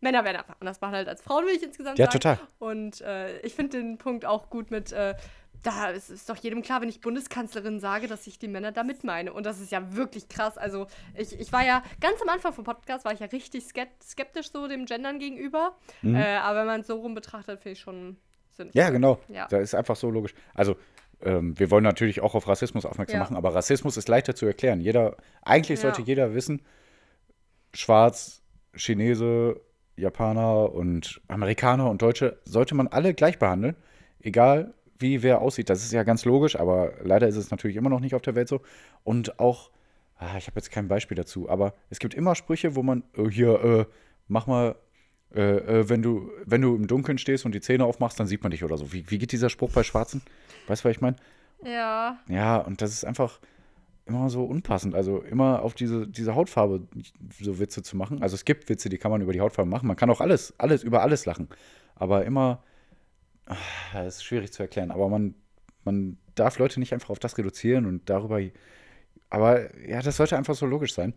[0.00, 2.20] Männer werden einfach anders machen halt als Frauen, will ich insgesamt ja, sagen.
[2.22, 2.48] Ja, total.
[2.58, 5.14] Und äh, ich finde den Punkt auch gut mit, äh,
[5.62, 9.04] da ist, ist doch jedem klar, wenn ich Bundeskanzlerin sage, dass ich die Männer damit
[9.04, 9.32] meine.
[9.32, 10.58] Und das ist ja wirklich krass.
[10.58, 10.86] Also
[11.16, 14.66] ich, ich war ja ganz am Anfang vom Podcast, war ich ja richtig skeptisch so
[14.66, 15.76] dem Gendern gegenüber.
[16.02, 16.16] Mhm.
[16.16, 18.16] Äh, aber wenn man es so rum betrachtet, finde ich schon
[18.50, 18.80] sinnvoll.
[18.80, 19.20] Ja, genau.
[19.28, 19.46] Ja.
[19.48, 20.34] Da ist einfach so logisch.
[20.54, 20.76] Also
[21.22, 23.20] ähm, wir wollen natürlich auch auf Rassismus aufmerksam ja.
[23.20, 24.80] machen, aber Rassismus ist leichter zu erklären.
[24.80, 26.06] Jeder, eigentlich sollte ja.
[26.08, 26.62] jeder wissen,
[27.72, 28.42] Schwarz,
[28.74, 29.60] Chinese,
[29.96, 33.76] Japaner und Amerikaner und Deutsche sollte man alle gleich behandeln,
[34.20, 35.68] egal wie wer aussieht.
[35.68, 38.34] Das ist ja ganz logisch, aber leider ist es natürlich immer noch nicht auf der
[38.34, 38.62] Welt so.
[39.04, 39.70] Und auch,
[40.16, 43.28] ah, ich habe jetzt kein Beispiel dazu, aber es gibt immer Sprüche, wo man, äh,
[43.28, 43.84] hier, äh,
[44.28, 44.76] mach mal,
[45.34, 48.42] äh, äh, wenn, du, wenn du im Dunkeln stehst und die Zähne aufmachst, dann sieht
[48.42, 48.92] man dich oder so.
[48.92, 50.22] Wie, wie geht dieser Spruch bei Schwarzen?
[50.66, 51.16] Weißt du, was ich meine?
[51.64, 52.18] Ja.
[52.28, 53.40] Ja, und das ist einfach
[54.04, 54.94] immer so unpassend.
[54.94, 56.86] Also immer auf diese, diese Hautfarbe
[57.40, 58.22] so Witze zu machen.
[58.22, 59.86] Also es gibt Witze, die kann man über die Hautfarbe machen.
[59.86, 61.48] Man kann auch alles, alles, über alles lachen.
[61.94, 62.62] Aber immer
[63.92, 65.34] das ist schwierig zu erklären, aber man,
[65.84, 68.40] man darf Leute nicht einfach auf das reduzieren und darüber.
[69.30, 71.14] Aber ja, das sollte einfach so logisch sein.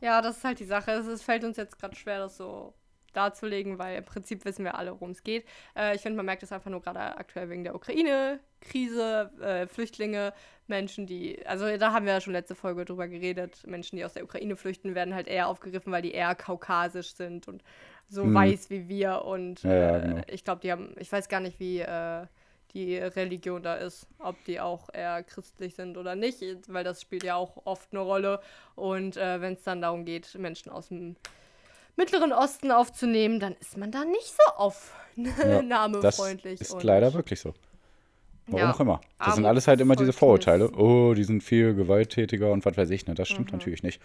[0.00, 0.92] Ja, das ist halt die Sache.
[0.92, 2.74] Es fällt uns jetzt gerade schwer, das so
[3.12, 5.44] darzulegen, weil im Prinzip wissen wir alle, worum es geht.
[5.76, 10.32] Äh, ich finde, man merkt es einfach nur gerade aktuell wegen der Ukraine-Krise, äh, Flüchtlinge,
[10.66, 14.12] Menschen, die, also da haben wir ja schon letzte Folge drüber geredet, Menschen, die aus
[14.12, 17.62] der Ukraine flüchten, werden halt eher aufgegriffen, weil die eher kaukasisch sind und
[18.08, 18.34] so hm.
[18.34, 19.24] weiß wie wir.
[19.24, 20.22] Und ja, ja, äh, genau.
[20.28, 22.26] ich glaube, die haben, ich weiß gar nicht, wie äh,
[22.74, 27.24] die Religion da ist, ob die auch eher christlich sind oder nicht, weil das spielt
[27.24, 28.40] ja auch oft eine Rolle.
[28.74, 31.16] Und äh, wenn es dann darum geht, Menschen aus dem
[31.96, 36.60] Mittleren Osten aufzunehmen, dann ist man da nicht so aufnahmefreundlich.
[36.60, 37.54] Das ist leider wirklich so.
[38.46, 39.00] Warum ja, auch immer.
[39.18, 40.70] Das sind alles halt immer diese Vorurteile.
[40.70, 43.06] Oh, die sind viel gewalttätiger und was weiß ich.
[43.06, 43.14] Ne?
[43.14, 43.58] Das stimmt mhm.
[43.58, 44.00] natürlich nicht.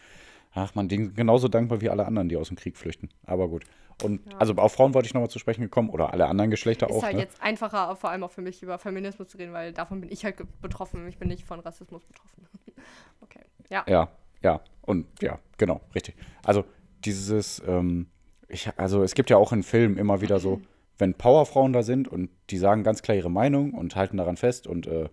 [0.53, 3.09] Ach man, die sind genauso dankbar wie alle anderen, die aus dem Krieg flüchten.
[3.25, 3.63] Aber gut.
[4.03, 4.37] Und ja.
[4.37, 6.97] also auf Frauen wollte ich nochmal zu sprechen gekommen oder alle anderen Geschlechter ist auch.
[6.97, 7.21] Ist halt ne?
[7.21, 10.25] jetzt einfacher, vor allem auch für mich, über Feminismus zu reden, weil davon bin ich
[10.25, 11.07] halt betroffen.
[11.07, 12.47] Ich bin nicht von Rassismus betroffen.
[13.21, 13.41] okay.
[13.69, 13.83] Ja.
[13.87, 14.09] Ja,
[14.41, 14.61] ja.
[14.81, 16.15] Und ja, genau, richtig.
[16.43, 16.65] Also
[17.05, 18.07] dieses, ähm,
[18.47, 20.61] ich, also es gibt ja auch in Filmen immer wieder so,
[20.97, 24.67] wenn Powerfrauen da sind und die sagen ganz klar ihre Meinung und halten daran fest
[24.67, 25.09] und äh,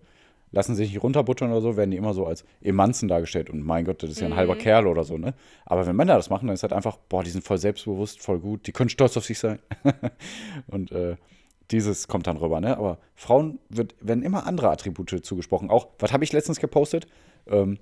[0.51, 3.49] lassen sich nicht runterbuttern oder so, werden die immer so als Emanzen dargestellt.
[3.49, 5.33] Und mein Gott, das ist ja ein halber Kerl oder so, ne?
[5.65, 8.39] Aber wenn Männer das machen, dann ist halt einfach, boah, die sind voll selbstbewusst, voll
[8.39, 9.59] gut, die können stolz auf sich sein.
[10.67, 11.15] und äh,
[11.71, 12.77] dieses kommt dann rüber, ne?
[12.77, 15.69] Aber Frauen wird, werden immer andere Attribute zugesprochen.
[15.69, 17.07] Auch, was habe ich letztens gepostet?
[17.47, 17.79] Ähm,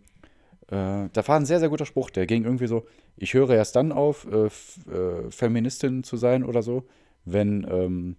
[0.68, 2.86] äh, da war ein sehr, sehr guter Spruch, der ging irgendwie so,
[3.18, 6.86] ich höre erst dann auf, äh, äh, Feministin zu sein oder so,
[7.26, 8.16] wenn, ähm,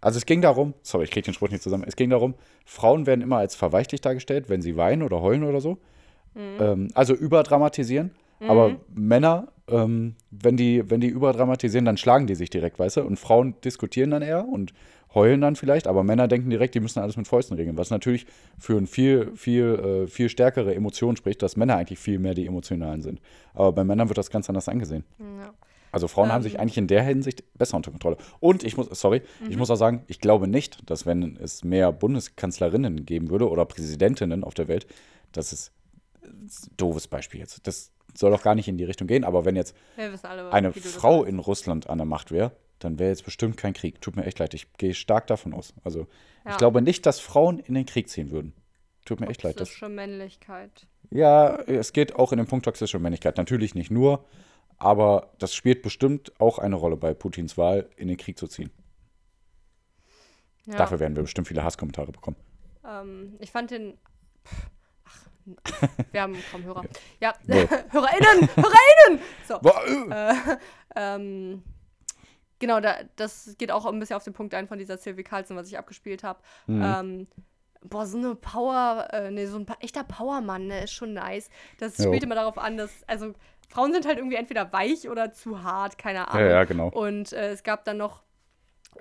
[0.00, 2.34] also es ging darum, sorry, ich kriege den Spruch nicht zusammen, es ging darum,
[2.64, 5.78] Frauen werden immer als verweichlich dargestellt, wenn sie weinen oder heulen oder so.
[6.34, 6.60] Mhm.
[6.60, 8.12] Ähm, also überdramatisieren.
[8.40, 8.50] Mhm.
[8.50, 13.02] Aber Männer, ähm, wenn, die, wenn die überdramatisieren, dann schlagen die sich direkt, weißt du?
[13.02, 14.72] Und Frauen diskutieren dann eher und
[15.14, 18.26] heulen dann vielleicht, aber Männer denken direkt, die müssen alles mit Fäusten regeln, was natürlich
[18.58, 22.46] für eine viel, viel, äh, viel stärkere Emotion spricht, dass Männer eigentlich viel mehr die
[22.46, 23.20] Emotionalen sind.
[23.54, 25.04] Aber bei Männern wird das ganz anders angesehen.
[25.18, 25.54] Ja.
[25.92, 26.32] Also Frauen ähm.
[26.32, 28.16] haben sich eigentlich in der Hinsicht besser unter Kontrolle.
[28.40, 29.50] Und ich muss, sorry, mhm.
[29.50, 33.64] ich muss auch sagen, ich glaube nicht, dass wenn es mehr Bundeskanzlerinnen geben würde oder
[33.64, 34.86] Präsidentinnen auf der Welt,
[35.32, 35.72] das ist
[36.22, 37.66] ein doofes Beispiel jetzt.
[37.66, 39.74] Das soll doch gar nicht in die Richtung gehen, aber wenn jetzt
[40.22, 44.00] alle, eine Frau in Russland an der Macht wäre, dann wäre jetzt bestimmt kein Krieg.
[44.00, 45.74] Tut mir echt leid, ich gehe stark davon aus.
[45.84, 46.06] Also
[46.44, 46.52] ja.
[46.52, 48.54] ich glaube nicht, dass Frauen in den Krieg ziehen würden.
[49.04, 49.56] Tut mir echt leid.
[49.56, 50.86] Toxische Männlichkeit.
[51.10, 53.38] Ja, es geht auch in den Punkt toxische Männlichkeit.
[53.38, 54.24] Natürlich nicht nur,
[54.78, 58.70] aber das spielt bestimmt auch eine Rolle bei Putins Wahl, in den Krieg zu ziehen.
[60.66, 60.76] Ja.
[60.76, 62.36] Dafür werden wir bestimmt viele Hasskommentare bekommen.
[62.86, 63.96] Ähm, ich fand den.
[65.04, 65.26] Ach,
[66.12, 66.84] wir haben kaum Hörer.
[67.20, 68.48] Ja, HörerInnen!
[68.54, 69.20] HörerInnen!
[69.46, 69.60] So.
[70.10, 70.34] Äh,
[70.94, 71.62] ähm,
[72.58, 75.56] Genau, da, das geht auch ein bisschen auf den Punkt ein von dieser Sylvie Carlson,
[75.56, 76.40] was ich abgespielt habe.
[76.66, 76.82] Mhm.
[76.84, 77.26] Ähm,
[77.82, 81.50] boah, so eine Power, äh, nee, so ein echter Powermann, ne, ist schon nice.
[81.78, 82.06] Das jo.
[82.06, 83.34] spielt immer darauf an, dass, also
[83.68, 86.46] Frauen sind halt irgendwie entweder weich oder zu hart, keine Ahnung.
[86.46, 86.88] Ja, ja genau.
[86.88, 88.22] Und äh, es gab dann noch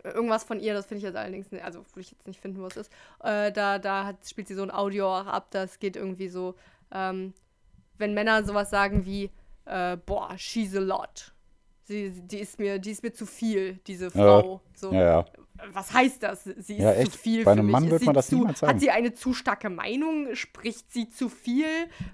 [0.03, 2.61] irgendwas von ihr, das finde ich jetzt allerdings, nicht, also würde ich jetzt nicht finden,
[2.61, 2.91] wo es ist.
[3.23, 6.55] Äh, da da hat, spielt sie so ein Audio auch ab, das geht irgendwie so,
[6.91, 7.33] ähm,
[7.97, 9.31] wenn Männer sowas sagen wie,
[9.65, 11.33] äh, boah, she's a lot
[11.87, 14.53] sie, die ist mir, die ist mir zu viel, diese Frau.
[14.53, 14.79] Ja.
[14.79, 15.25] So, ja, ja.
[15.71, 16.43] Was heißt das?
[16.43, 17.13] Sie ist ja, echt.
[17.13, 18.73] zu viel Bei einem Mann wird man das zu, niemals sagen.
[18.73, 20.35] Hat sie eine zu starke Meinung?
[20.35, 21.65] Spricht sie zu viel?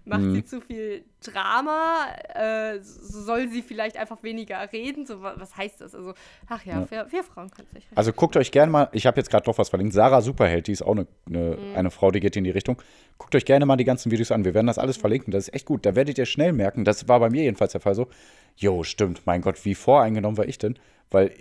[0.06, 0.36] Macht mhm.
[0.36, 2.05] sie zu viel Drama?
[2.34, 5.05] Äh, soll sie vielleicht einfach weniger reden?
[5.05, 5.95] So, was heißt das?
[5.95, 6.13] Also,
[6.47, 7.11] ach ja, ja.
[7.11, 7.88] Wir, Frauen können sich.
[7.95, 9.93] Also guckt euch gerne mal, ich habe jetzt gerade doch was verlinkt.
[9.93, 11.76] Sarah Superheld, die ist auch eine, eine, mhm.
[11.76, 12.82] eine, Frau, die geht in die Richtung.
[13.17, 14.45] Guckt euch gerne mal die ganzen Videos an.
[14.45, 15.32] Wir werden das alles verlinken.
[15.32, 15.86] Das ist echt gut.
[15.86, 18.07] Da werdet ihr schnell merken, das war bei mir jedenfalls der Fall so.
[18.55, 20.78] Jo, stimmt, mein Gott, wie voreingenommen war ich denn?
[21.09, 21.32] Weil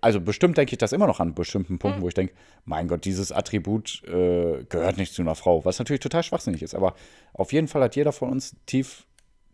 [0.00, 2.04] also bestimmt denke ich das immer noch an bestimmten Punkten, mhm.
[2.04, 6.00] wo ich denke, mein Gott, dieses Attribut äh, gehört nicht zu einer Frau, was natürlich
[6.00, 6.74] total schwachsinnig ist.
[6.74, 6.94] Aber
[7.32, 9.06] auf jeden Fall hat jeder von uns tief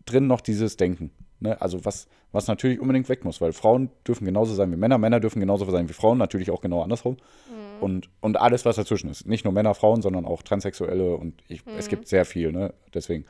[0.05, 1.11] drin noch dieses Denken.
[1.39, 1.59] Ne?
[1.61, 5.19] Also was, was natürlich unbedingt weg muss, weil Frauen dürfen genauso sein wie Männer, Männer
[5.19, 7.17] dürfen genauso sein wie Frauen, natürlich auch genau andersrum.
[7.49, 7.83] Mhm.
[7.83, 9.27] Und, und alles, was dazwischen ist.
[9.27, 11.73] Nicht nur Männer, Frauen, sondern auch Transsexuelle und ich, mhm.
[11.77, 12.51] es gibt sehr viel.
[12.51, 12.73] Ne?
[12.93, 13.25] Deswegen,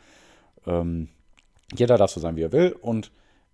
[0.67, 1.07] ähm,
[1.73, 3.11] jeder darf so sein, wie er will und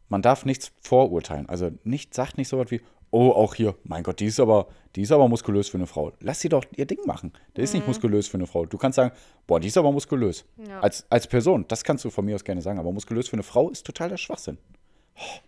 [0.09, 1.47] man darf nichts vorurteilen.
[1.49, 2.82] Also nicht, sagt nicht so was wie,
[3.12, 6.12] oh, auch hier, mein Gott, die ist aber, die ist aber muskulös für eine Frau.
[6.20, 7.34] Lass sie doch ihr Ding machen.
[7.55, 7.64] Der mhm.
[7.64, 7.89] ist nicht mhm.
[7.89, 8.66] muskulös für eine Frau.
[8.66, 10.45] Du kannst sagen, boah, die ist aber muskulös.
[10.68, 10.80] Ja.
[10.80, 13.43] Als, als Person, das kannst du von mir aus gerne sagen, aber muskulös für eine
[13.43, 14.58] Frau ist totaler Schwachsinn.
[15.16, 15.39] Oh.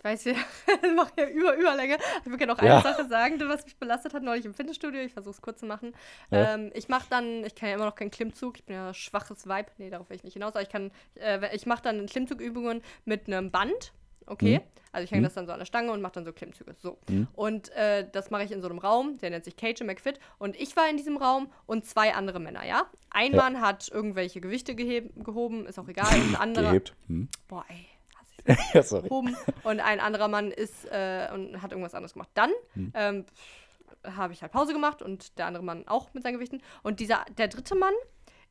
[0.00, 0.34] Ich weiß, wir
[0.96, 1.98] machen ja über Überlänge.
[2.20, 2.80] Ich würde gerne noch eine ja.
[2.80, 4.98] Sache sagen, was mich belastet hat neulich im Fitnessstudio.
[5.02, 5.92] Ich versuche es kurz zu machen.
[6.30, 6.54] Ja.
[6.54, 8.56] Ähm, ich mache dann, ich kann ja immer noch keinen Klimmzug.
[8.56, 9.66] Ich bin ja schwaches Vibe.
[9.76, 10.54] Nee, darauf will ich nicht hinaus.
[10.54, 13.92] Aber ich kann, äh, ich mache dann Klimmzugübungen mit einem Band
[14.30, 14.58] okay?
[14.58, 14.80] Mhm.
[14.92, 15.24] Also ich hänge mhm.
[15.24, 16.74] das dann so an der Stange und mache dann so Klimmzüge.
[16.74, 16.98] So.
[17.08, 17.28] Mhm.
[17.34, 20.18] Und äh, das mache ich in so einem Raum, der nennt sich Cage McFit.
[20.38, 22.86] Und ich war in diesem Raum und zwei andere Männer, ja?
[23.10, 23.36] Ein ja.
[23.36, 26.08] Mann hat irgendwelche Gewichte gehoben, ist auch egal.
[26.10, 26.70] Ein anderer.
[26.70, 26.94] Gehebt.
[27.06, 27.28] Mhm.
[27.48, 27.86] Boah, ey.
[28.72, 29.08] ja, sorry.
[29.08, 29.36] Gehoben.
[29.62, 32.30] Und ein anderer Mann ist äh, und hat irgendwas anderes gemacht.
[32.34, 32.92] Dann mhm.
[32.94, 33.24] ähm,
[34.04, 36.62] habe ich halt Pause gemacht und der andere Mann auch mit seinen Gewichten.
[36.82, 37.94] Und dieser, der dritte Mann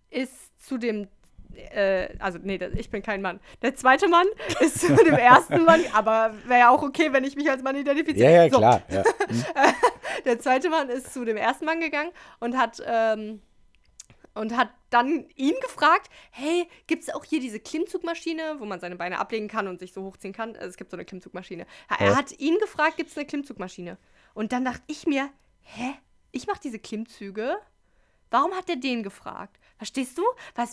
[0.09, 1.07] ist zu dem
[1.55, 3.39] äh, also nee, ich bin kein Mann.
[3.61, 4.27] Der zweite Mann
[4.59, 7.75] ist zu dem ersten Mann, aber wäre ja auch okay, wenn ich mich als Mann
[7.75, 8.31] identifiziere.
[8.31, 8.57] Ja, ja, so.
[8.57, 8.81] klar.
[8.89, 9.03] Ja.
[9.29, 9.45] Hm.
[10.25, 13.41] Der zweite Mann ist zu dem ersten Mann gegangen und hat, ähm,
[14.33, 18.95] und hat dann ihn gefragt, hey, gibt es auch hier diese Klimmzugmaschine, wo man seine
[18.95, 20.55] Beine ablegen kann und sich so hochziehen kann?
[20.55, 21.67] Also, es gibt so eine Klimmzugmaschine.
[21.99, 22.15] Er ja.
[22.15, 23.97] hat ihn gefragt, gibt es eine Klimmzugmaschine?
[24.33, 25.29] Und dann dachte ich mir,
[25.61, 25.93] hä?
[26.31, 27.57] Ich mache diese Klimmzüge?
[28.31, 29.59] Warum hat er den gefragt?
[29.79, 30.23] Verstehst du?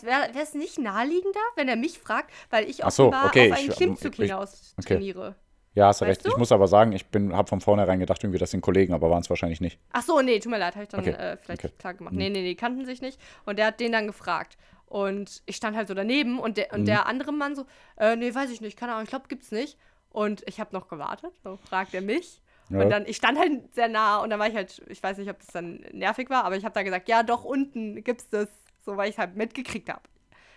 [0.03, 3.71] wäre es nicht naheliegender, wenn er mich fragt, weil ich offenbar so, okay, auf einen
[3.71, 4.95] ich, Klimmzug ich, hinaus okay.
[4.95, 5.37] trainiere?
[5.75, 6.27] Ja, hast du recht.
[6.27, 6.31] Du?
[6.31, 9.21] Ich muss aber sagen, ich habe von vornherein gedacht, irgendwie das sind Kollegen, aber waren
[9.21, 9.79] es wahrscheinlich nicht.
[9.93, 11.11] Ach so, nee, tut mir leid, habe ich dann okay.
[11.11, 11.75] äh, vielleicht okay.
[11.79, 12.15] klar gemacht.
[12.15, 12.19] Mhm.
[12.19, 13.21] Nee, nee, nee, kannten sich nicht.
[13.45, 14.57] Und der hat den dann gefragt.
[14.87, 16.87] Und ich stand halt so daneben und der, und mhm.
[16.87, 17.67] der andere Mann so,
[17.99, 19.79] äh, nee, weiß ich nicht, keine Ahnung, ich glaube, gibt's nicht.
[20.11, 22.41] Und ich habe noch gewartet, so fragt er mich.
[22.71, 22.81] Ja.
[22.81, 25.31] Und dann, ich stand halt sehr nah und dann war ich halt, ich weiß nicht,
[25.31, 28.49] ob das dann nervig war, aber ich habe da gesagt, ja, doch, unten gibt's das.
[28.87, 30.01] So, weil ich halt mitgekriegt habe.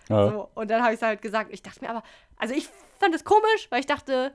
[0.07, 0.29] Ja.
[0.29, 1.49] So, und dann habe ich es halt gesagt.
[1.51, 2.03] Ich dachte mir aber,
[2.37, 2.69] also ich
[2.99, 4.31] fand es komisch, weil ich dachte,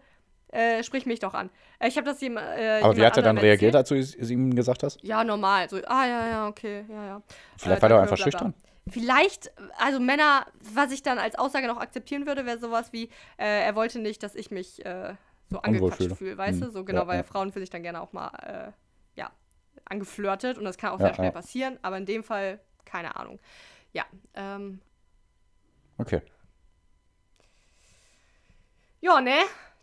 [0.48, 1.48] äh, sprich mich doch an.
[1.78, 4.14] Äh, Ich habe das jem, äh, Aber wie hat er dann reagiert, als du es
[4.30, 5.02] ihm gesagt hast?
[5.02, 5.68] Ja, normal.
[5.70, 7.22] So, ah, ja, ja, okay, ja, ja.
[7.56, 8.32] Vielleicht Äh, war danke, einfach bla, bla.
[8.32, 8.54] schüchtern.
[8.90, 13.04] Vielleicht, also Männer, was ich dann als Aussage noch akzeptieren würde, wäre sowas wie,
[13.38, 15.14] äh, er wollte nicht, dass ich mich äh,
[15.50, 16.36] so angequatscht fühle.
[16.36, 16.66] weißt du?
[16.66, 17.22] Hm, So genau, ja, weil ja.
[17.22, 18.74] Frauen fühlen sich dann gerne auch mal,
[19.16, 19.30] ja,
[19.86, 21.32] angeflirtet und das kann auch Ja, sehr schnell ja.
[21.32, 23.38] passieren, aber in dem Fall, keine Ahnung.
[23.94, 24.80] Ja, ähm,
[25.96, 26.20] Okay.
[29.00, 29.36] ja, ne?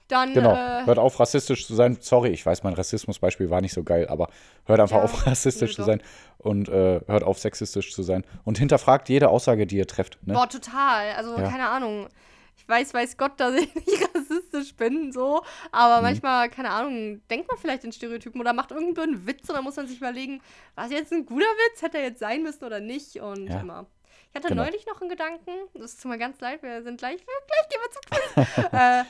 [0.08, 0.54] Dann, Genau.
[0.56, 1.98] äh, hört auf, rassistisch zu sein.
[2.02, 4.28] Sorry, ich weiß, mein Rassismusbeispiel war nicht so geil, aber
[4.66, 6.02] hört einfach Ja, auf, rassistisch zu sein
[6.38, 8.26] und äh, hört auf, sexistisch zu sein.
[8.44, 10.20] Und hinterfragt jede Aussage, die ihr trefft.
[10.28, 10.34] Ne?
[10.34, 11.12] Boah, total.
[11.14, 11.50] Also, Ja.
[11.50, 12.10] keine Ahnung.
[12.58, 15.44] Ich weiß, weiß Gott, dass ich nicht rassistisch bin, so.
[15.72, 16.04] Aber Mhm.
[16.08, 19.64] manchmal, keine Ahnung, denkt man vielleicht in Stereotypen oder macht irgendeinen blöden Witz und dann
[19.64, 20.42] muss man sich überlegen,
[20.76, 21.82] war es jetzt ein guter Witz?
[21.82, 23.16] Hätte er jetzt sein müssen oder nicht?
[23.22, 23.62] Und Ja.
[23.62, 23.86] immer.
[24.32, 24.64] Ich hatte Genau.
[24.64, 27.92] neulich noch einen Gedanken, das ist mir ganz leid, wir sind gleich, gleich gehen wir
[27.92, 28.72] zum Quiz.
[28.72, 29.04] äh,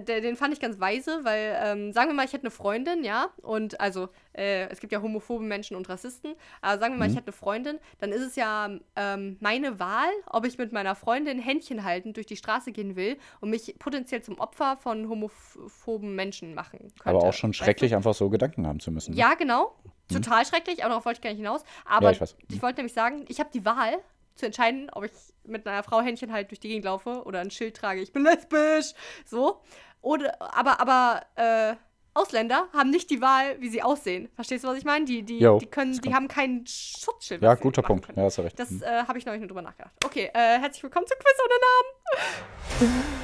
[0.00, 3.02] der, den fand ich ganz weise, weil, ähm, sagen wir mal, ich hätte eine Freundin,
[3.02, 7.08] ja, und also, äh, es gibt ja homophobe Menschen und Rassisten, aber sagen wir mal,
[7.10, 10.94] ich hätte eine Freundin, dann ist es ja ähm, meine Wahl, ob ich mit meiner
[10.94, 16.14] Freundin Händchen haltend durch die Straße gehen will und mich potenziell zum Opfer von homophoben
[16.14, 17.06] Menschen machen könnte.
[17.06, 17.64] aber auch schon weißt du?
[17.64, 19.10] schrecklich, einfach so Gedanken haben zu müssen.
[19.14, 19.18] ne?
[19.18, 19.74] Ja, genau.
[20.12, 21.64] Total schrecklich, aber darauf wollte ich gar nicht hinaus.
[21.84, 22.36] Aber ich weiß.
[22.48, 23.98] ich wollte nämlich sagen, ich habe die Wahl
[24.40, 25.12] zu entscheiden, ob ich
[25.44, 28.24] mit einer Frau Händchen halt durch die Gegend laufe oder ein Schild trage, ich bin
[28.24, 28.92] lesbisch,
[29.24, 29.60] so.
[30.02, 31.76] Oder, aber, aber, äh,
[32.12, 34.28] Ausländer haben nicht die Wahl, wie sie aussehen.
[34.34, 35.04] Verstehst du, was ich meine?
[35.04, 37.40] Die, die, Jo, die können, die haben kein Schutzschild.
[37.40, 38.06] Ja, guter Punkt.
[38.06, 38.18] können.
[38.18, 38.58] Ja, hast du recht.
[38.58, 38.82] Das Hm.
[38.82, 39.94] äh, habe ich neulich nur drüber nachgedacht.
[40.04, 43.04] Okay, äh, herzlich willkommen zu Quiz ohne Namen.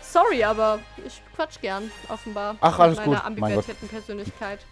[0.00, 2.56] Sorry, aber ich quatsch gern, offenbar.
[2.60, 3.38] Ach, alles mit meiner gut.
[3.38, 4.66] Mein Gott.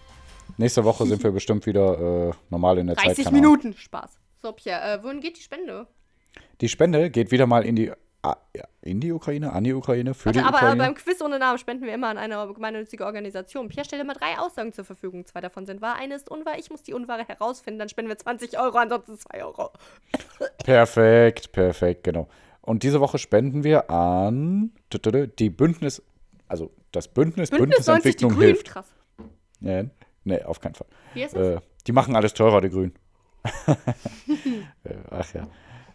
[0.57, 3.07] Nächste Woche sind wir bestimmt wieder äh, normal in der Zeit.
[3.07, 3.53] 30 keine Ahnung.
[3.59, 3.77] Minuten.
[3.77, 4.19] Spaß.
[4.43, 5.87] So, Pierre, äh, wohin geht die Spende?
[6.61, 7.91] Die Spende geht wieder mal in die,
[8.23, 10.83] ah, ja, in die Ukraine, an die Ukraine, für Warte, die aber, aber Ukraine.
[10.83, 13.69] beim Quiz ohne Namen spenden wir immer an eine gemeinnützige Organisation.
[13.69, 15.27] Pierre stellt immer drei Aussagen zur Verfügung.
[15.27, 16.59] Zwei davon sind wahr, eine ist unwahr.
[16.59, 17.79] Ich muss die Unwahre herausfinden.
[17.79, 19.71] Dann spenden wir 20 Euro, ansonsten 2 Euro.
[20.65, 22.29] Perfekt, perfekt, genau.
[22.61, 24.73] Und diese Woche spenden wir an
[25.39, 26.03] die Bündnis,
[26.49, 28.67] also das Bündnis, Bündnis 90, die Bündnisentwicklung hilft.
[28.69, 28.87] Krass.
[29.61, 29.91] Nee,
[30.25, 30.87] nee, auf keinen Fall.
[31.15, 31.57] Wie ist es?
[31.57, 32.95] Äh, die machen alles teurer, die Grünen.
[34.85, 35.47] Äh, Ach ja.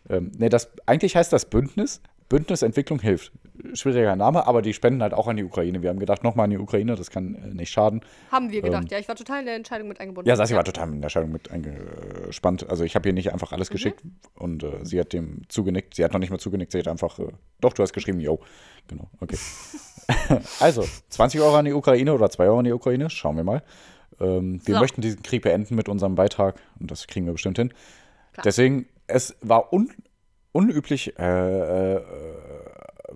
[0.10, 3.32] Ähm, nee, das, eigentlich heißt das Bündnis, Bündnisentwicklung hilft.
[3.74, 5.82] Schwieriger Name, aber die spenden halt auch an die Ukraine.
[5.82, 8.02] Wir haben gedacht, nochmal an die Ukraine, das kann äh, nicht schaden.
[8.32, 8.98] Haben wir gedacht, ja.
[9.00, 10.28] Ich war total in der Entscheidung mit eingebunden.
[10.28, 12.70] ähm, Ja, Sassi war total in der Entscheidung mit eingespannt.
[12.70, 13.56] Also ich habe ihr nicht einfach Mhm.
[13.56, 14.04] alles geschickt
[14.36, 15.96] und äh, sie hat dem zugenickt.
[15.96, 17.28] Sie hat noch nicht mal zugenickt, sie hat einfach, äh,
[17.62, 18.40] doch, du hast geschrieben, yo.
[18.88, 19.38] Genau, okay.
[20.60, 23.64] also, 20 Euro an die Ukraine oder 2 Euro an die Ukraine, schauen wir mal.
[24.20, 24.82] Ähm, wir So.
[24.82, 27.74] möchten diesen Krieg beenden mit unserem Beitrag und das kriegen wir bestimmt hin.
[28.34, 28.44] Klar.
[28.44, 29.92] Deswegen, es war un
[30.52, 32.02] unüblich, äh, äh,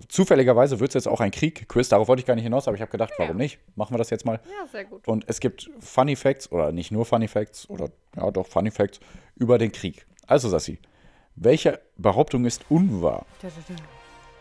[0.08, 2.80] zufälligerweise wird es jetzt auch ein Krieg-Quiz, darauf wollte ich gar nicht hinaus, aber ich
[2.80, 3.58] habe gedacht, warum nicht?
[3.76, 4.40] Machen wir das jetzt mal.
[4.44, 5.06] Ja, sehr gut.
[5.08, 9.00] Und es gibt Funny Facts oder nicht nur Funny Facts oder ja doch Funny Facts
[9.36, 10.06] über den Krieg.
[10.26, 10.78] Also Sassi,
[11.36, 13.26] welche Behauptung ist unwahr?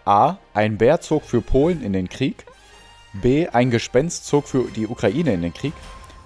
[0.05, 0.38] A.
[0.53, 2.45] Ein Bär zog für Polen in den Krieg.
[3.14, 3.47] B.
[3.47, 5.74] Ein Gespenst zog für die Ukraine in den Krieg.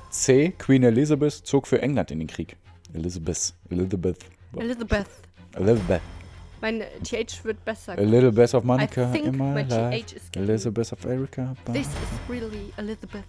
[0.09, 0.53] C.
[0.57, 2.55] Queen Elizabeth zog für England in den Krieg.
[2.93, 3.53] Elizabeth.
[3.69, 4.17] Elizabeth.
[4.55, 5.07] Elizabeth.
[5.55, 6.01] Elizabeth.
[6.61, 7.93] Mein TH wird besser.
[7.97, 10.05] A little bit of Monica I think in my my life.
[10.05, 11.55] TH is Elizabeth of Erica.
[11.71, 11.93] This is
[12.29, 13.23] really Elizabeth.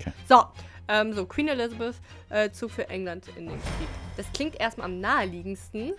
[0.00, 0.12] Okay.
[0.28, 0.44] So,
[0.88, 1.96] ähm, so Queen Elizabeth
[2.30, 3.88] äh, zog für England in den Krieg.
[4.16, 5.92] Das klingt erstmal am naheliegendsten,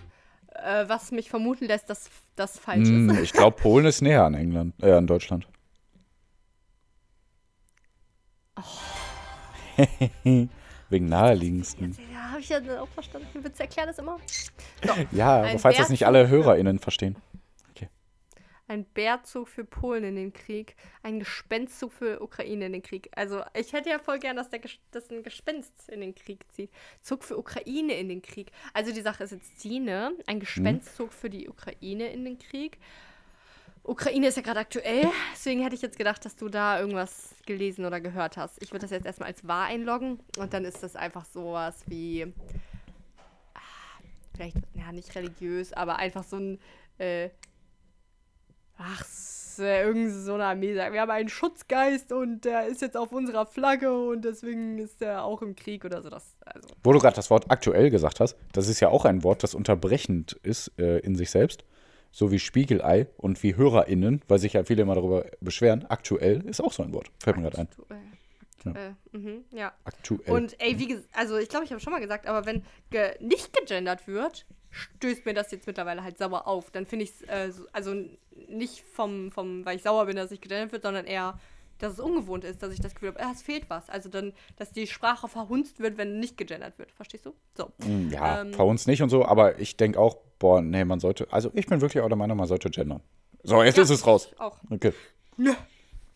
[0.54, 3.20] äh, was mich vermuten lässt, dass das falsch Hm, ist.
[3.20, 5.46] ich glaube, Polen ist näher an England, äh, an Deutschland.
[10.90, 11.96] Wegen naheliegendsten.
[12.12, 13.44] Ja, habe ich ja auch verstanden.
[13.44, 14.18] Witz erklärt das immer.
[14.84, 17.16] So, Ja, aber falls das nicht alle HörerInnen verstehen.
[18.70, 23.10] ein Bärzug für Polen in den Krieg, ein Gespenstzug für Ukraine in den Krieg.
[23.16, 24.60] Also ich hätte ja voll gern, dass, der
[24.92, 26.70] dass ein Gespenst in den Krieg zieht.
[27.02, 28.52] Zug für Ukraine in den Krieg.
[28.72, 30.12] Also die Sache ist jetzt die, ne?
[30.26, 32.78] Ein Gespenstzug für die Ukraine in den Krieg.
[33.90, 37.84] Ukraine ist ja gerade aktuell, deswegen hätte ich jetzt gedacht, dass du da irgendwas gelesen
[37.84, 38.62] oder gehört hast.
[38.62, 42.32] Ich würde das jetzt erstmal als wahr einloggen und dann ist das einfach sowas wie,
[43.54, 43.58] ah,
[44.36, 46.58] vielleicht, ja, nicht religiös, aber einfach so ein,
[46.98, 47.30] äh,
[48.78, 52.80] ach, s- äh, irgend so eine Armee sagt, wir haben einen Schutzgeist und der ist
[52.82, 56.08] jetzt auf unserer Flagge und deswegen ist er auch im Krieg oder so.
[56.10, 59.24] Das, also, Wo du gerade das Wort aktuell gesagt hast, das ist ja auch ein
[59.24, 61.64] Wort, das unterbrechend ist äh, in sich selbst.
[62.10, 66.60] So wie Spiegelei und wie HörerInnen, weil sich ja viele immer darüber beschweren, aktuell ist
[66.60, 67.10] auch so ein Wort.
[67.18, 67.68] Fällt mir gerade ein.
[67.68, 68.00] Aktuell.
[68.58, 68.96] Aktuell.
[69.12, 69.72] Mhm, ja.
[69.84, 70.30] Aktuell.
[70.30, 73.14] Und ey, wie gesagt, also ich glaube, ich habe schon mal gesagt, aber wenn ge
[73.20, 76.70] nicht gegendert wird, stößt mir das jetzt mittlerweile halt sauer auf.
[76.70, 77.94] Dann finde ich es, äh, so, also
[78.48, 81.38] nicht vom, vom, weil ich sauer bin, dass nicht gegendert wird, sondern eher,
[81.78, 83.88] dass es ungewohnt ist, dass ich das Gefühl habe, ah, es fehlt was.
[83.88, 86.92] Also dann, dass die Sprache verhunzt wird, wenn nicht gegendert wird.
[86.92, 87.34] Verstehst du?
[87.54, 87.72] So.
[87.78, 91.32] Mm, ja, ähm, uns nicht und so, aber ich denke auch, boah, nee, man sollte,
[91.32, 93.00] also ich bin wirklich auch der Meinung, man sollte gendern.
[93.44, 94.28] So, jetzt Ja, ist es raus.
[94.32, 94.58] ich Auch.
[94.70, 94.92] Okay.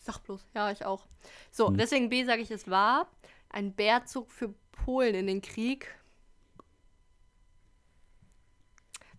[0.01, 0.45] Sag bloß.
[0.55, 1.07] Ja, ich auch.
[1.53, 3.07] So, deswegen B sage ich, es war
[3.49, 5.95] ein Bärzug für Polen in den Krieg.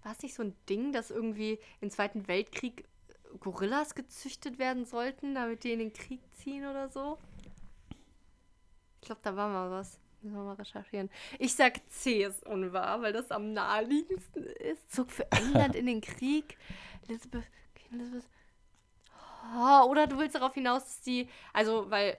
[0.03, 2.87] War es nicht so ein Ding, dass irgendwie im Zweiten Weltkrieg
[3.39, 7.17] Gorillas gezüchtet werden sollten, damit die in den Krieg ziehen oder so?
[9.01, 9.99] Ich glaube, da war mal was.
[10.21, 11.09] Müssen wir mal recherchieren.
[11.39, 14.91] Ich sag C ist unwahr, weil das am naheliegendsten ist.
[14.91, 16.57] Zug für England in den Krieg.
[17.07, 17.45] Elizabeth,
[17.91, 18.25] Elizabeth.
[19.55, 21.29] Oh, oder du willst darauf hinaus, dass die.
[21.53, 22.17] Also, weil.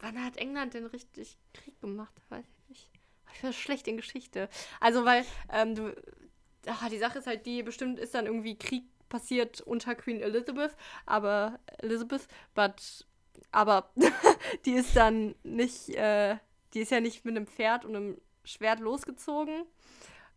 [0.00, 2.12] Wann hat England denn richtig Krieg gemacht?
[2.28, 2.90] Weiß ich nicht.
[3.34, 4.48] Ich bin schlecht in Geschichte.
[4.80, 5.94] Also, weil ähm, du.
[6.66, 10.74] Ah, die Sache ist halt die, bestimmt ist dann irgendwie Krieg passiert unter Queen Elizabeth,
[11.04, 13.06] aber Elizabeth, but,
[13.50, 13.90] aber
[14.64, 16.38] die ist dann nicht, äh,
[16.74, 19.64] die ist ja nicht mit einem Pferd und einem Schwert losgezogen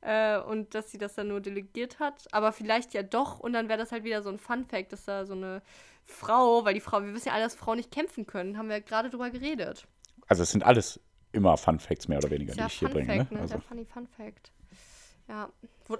[0.01, 3.69] äh, und dass sie das dann nur delegiert hat, aber vielleicht ja doch und dann
[3.69, 5.61] wäre das halt wieder so ein Fun-Fact, dass da so eine
[6.05, 8.77] Frau, weil die Frau, wir wissen ja alle, dass Frauen nicht kämpfen können, haben wir
[8.77, 9.87] ja gerade drüber geredet.
[10.27, 10.99] Also es sind alles
[11.31, 13.17] immer Fun Facts mehr oder weniger, Ist die ja ich hier Fun bringe.
[13.19, 13.37] Fact, Ne?
[13.37, 13.41] ne?
[13.41, 14.51] Also, Der funny Fun Fact.
[15.27, 15.49] Ja,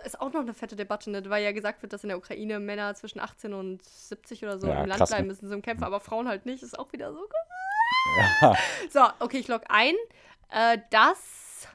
[0.03, 1.27] ist auch noch eine fette Debatte, ne?
[1.29, 4.67] weil ja gesagt wird, dass in der Ukraine Männer zwischen 18 und 70 oder so
[4.67, 5.33] Ja, im Land krass, bleiben ne?
[5.33, 6.61] müssen zum Kämpfen, aber Frauen halt nicht.
[6.61, 7.27] Ist auch wieder so.
[8.41, 8.55] Ja.
[8.91, 9.95] So, okay, ich log ein,
[10.51, 11.67] äh, dass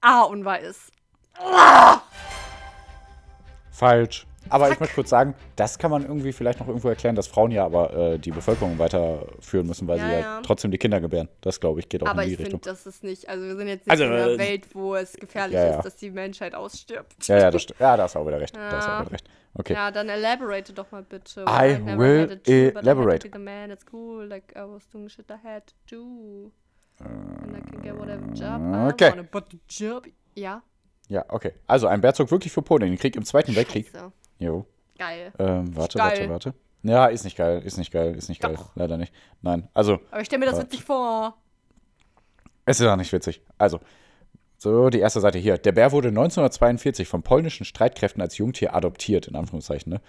[0.00, 0.92] A unwahr ist.
[3.70, 4.26] Falsch.
[4.50, 7.50] Aber ich möchte kurz sagen, das kann man irgendwie vielleicht noch irgendwo erklären, dass Frauen
[7.50, 10.40] ja aber äh, die Bevölkerung weiterführen müssen, weil Ja, sie ja, ja.
[10.42, 11.28] trotzdem die Kinder gebären.
[11.40, 12.72] Das, glaube ich, geht auch Aber in die ich finde, Richtung.
[12.72, 15.12] das ist nicht, also wir sind jetzt nicht Also, in einer äh, Welt, wo es
[15.14, 15.76] gefährlich ja, ja.
[15.78, 17.26] ist, dass die Menschheit ausstirbt.
[17.26, 18.54] Ja, ja, das st- ja, da hast du auch wieder recht.
[18.56, 18.96] Da hast du Ja.
[18.98, 19.26] auch wieder recht.
[19.56, 19.72] Okay.
[19.72, 21.42] Ja, dann elaborate doch mal bitte.
[21.48, 23.28] I will I had to elaborate.
[23.28, 26.52] be the man at school, like I was doing shit I had to do.
[27.04, 29.10] And I can get whatever job I okay.
[29.10, 30.06] wanna, but the job...
[30.34, 30.62] Ja,
[31.08, 31.52] Ja, okay.
[31.66, 33.86] Also ein Bärzug wirklich für Polen in den Krieg im Zweiten Weltkrieg.
[33.92, 34.12] Scheiße.
[34.44, 34.66] Jo.
[34.98, 35.32] Geil.
[35.38, 36.28] Ähm, warte, Geil.
[36.28, 36.54] warte, warte.
[36.82, 38.56] Ja, ist nicht geil, ist nicht geil, ist nicht geil.
[38.56, 38.76] Doch.
[38.76, 39.12] Leider nicht.
[39.40, 41.34] Nein, also Aber ich stelle mir das witzig vor.
[42.66, 43.40] Es ist auch nicht witzig.
[43.56, 43.80] Also,
[44.58, 45.58] so die erste Seite hier.
[45.58, 49.94] Der Bär wurde 1942 von polnischen Streitkräften als Jungtier adoptiert, in Anführungszeichen.
[49.94, 50.00] Ne?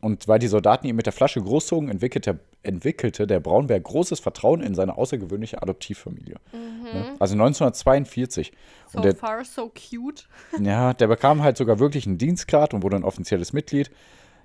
[0.00, 4.62] Und weil die Soldaten ihn mit der Flasche großzogen, entwickelte, entwickelte der Braunbär großes Vertrauen
[4.62, 6.36] in seine außergewöhnliche Adoptivfamilie.
[6.52, 7.14] Ne?
[7.18, 8.52] Also 1942.
[8.90, 10.26] So Und der, far, so cute.
[10.60, 13.90] ja, der bekam halt sogar wirklich einen Dienstgrad und wurde ein offizielles Mitglied.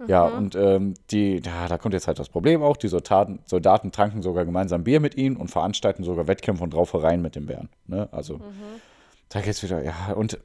[0.08, 0.38] Ja, Mhm.
[0.38, 2.78] und ähm, die, ja, da kommt jetzt halt das Problem auch.
[2.78, 7.22] Die Soldaten, Soldaten tranken sogar gemeinsam Bier mit ihnen und veranstalten sogar Wettkämpfe und Raufereien
[7.22, 7.68] mit den Bären.
[7.86, 8.08] Ne?
[8.14, 8.42] Also, Mhm.
[9.28, 10.40] da geht's wieder, ja, und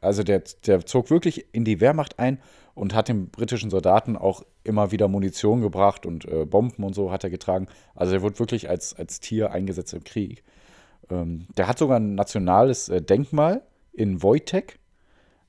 [0.00, 2.38] also der, der zog wirklich in die Wehrmacht ein
[2.74, 7.10] und hat den britischen Soldaten auch immer wieder Munition gebracht und äh, Bomben und so
[7.10, 7.68] hat er getragen.
[7.94, 10.44] Also er wurde wirklich als, als Tier eingesetzt im Krieg.
[11.10, 13.62] Ähm, der hat sogar ein nationales äh, Denkmal
[13.92, 14.78] in Wojtek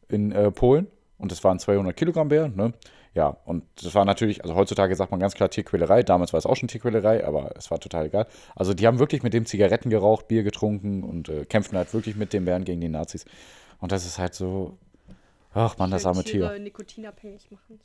[0.08, 0.88] in äh, Polen
[1.18, 2.48] und das waren 200 Kilogramm Bär.
[2.48, 2.74] Ne?
[3.14, 6.46] Ja, und das war natürlich, also heutzutage sagt man ganz klar Tierquälerei, damals war es
[6.46, 8.28] auch schon Tierquälerei, aber es war total egal.
[8.56, 12.16] Also die haben wirklich mit dem Zigaretten geraucht, Bier getrunken und äh, kämpften halt wirklich
[12.16, 13.26] mit den Bären gegen die Nazis.
[13.80, 14.78] Und das ist halt so,
[15.54, 16.60] ach man, das arme Tiere Tier.
[16.60, 17.80] nikotinabhängig machen.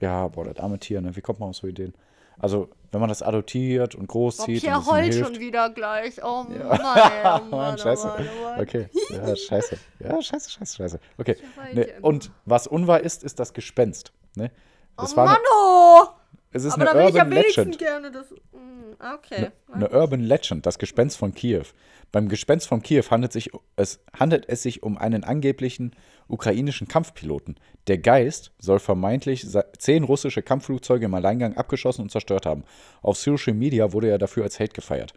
[0.00, 1.16] Ja, boah, das arme Tier, ne?
[1.16, 1.94] Wie kommt man auf so Ideen?
[2.40, 5.18] Also, wenn man das adoptiert und Oh, großzieht und Pierre heult hilft.
[5.28, 6.22] schon wieder gleich.
[6.22, 7.08] Oh Mann, Ja.
[7.08, 8.06] ey, oh Mann, Mann, oh scheiße.
[8.06, 8.60] Mann, oh Mann.
[8.60, 9.76] Okay, ja, scheiße.
[9.98, 11.00] Ja, scheiße, scheiße, scheiße.
[11.18, 11.36] Okay.
[11.74, 14.12] Ne, und was unwahr ist, ist das Gespenst.
[14.36, 14.52] Ne?
[14.96, 16.04] Das Oh war Mann, oh!
[16.52, 17.78] Es ist Aber da eine will ich am Urban wenigsten Legend.
[17.78, 18.30] gerne das...
[18.30, 19.50] Mm, okay.
[19.72, 21.64] Eine Urban Legend, das Gespenst von Kiew.
[22.10, 25.94] Beim Gespenst von Kiew handelt, sich, es, handelt es sich um einen angeblichen
[26.26, 27.58] ukrainischen Kampfpiloten.
[27.86, 29.46] Der Geist soll vermeintlich
[29.78, 32.64] zehn russische Kampfflugzeuge im Alleingang abgeschossen und zerstört haben.
[33.02, 35.12] Auf Social Media wurde er dafür als Held gefeiert.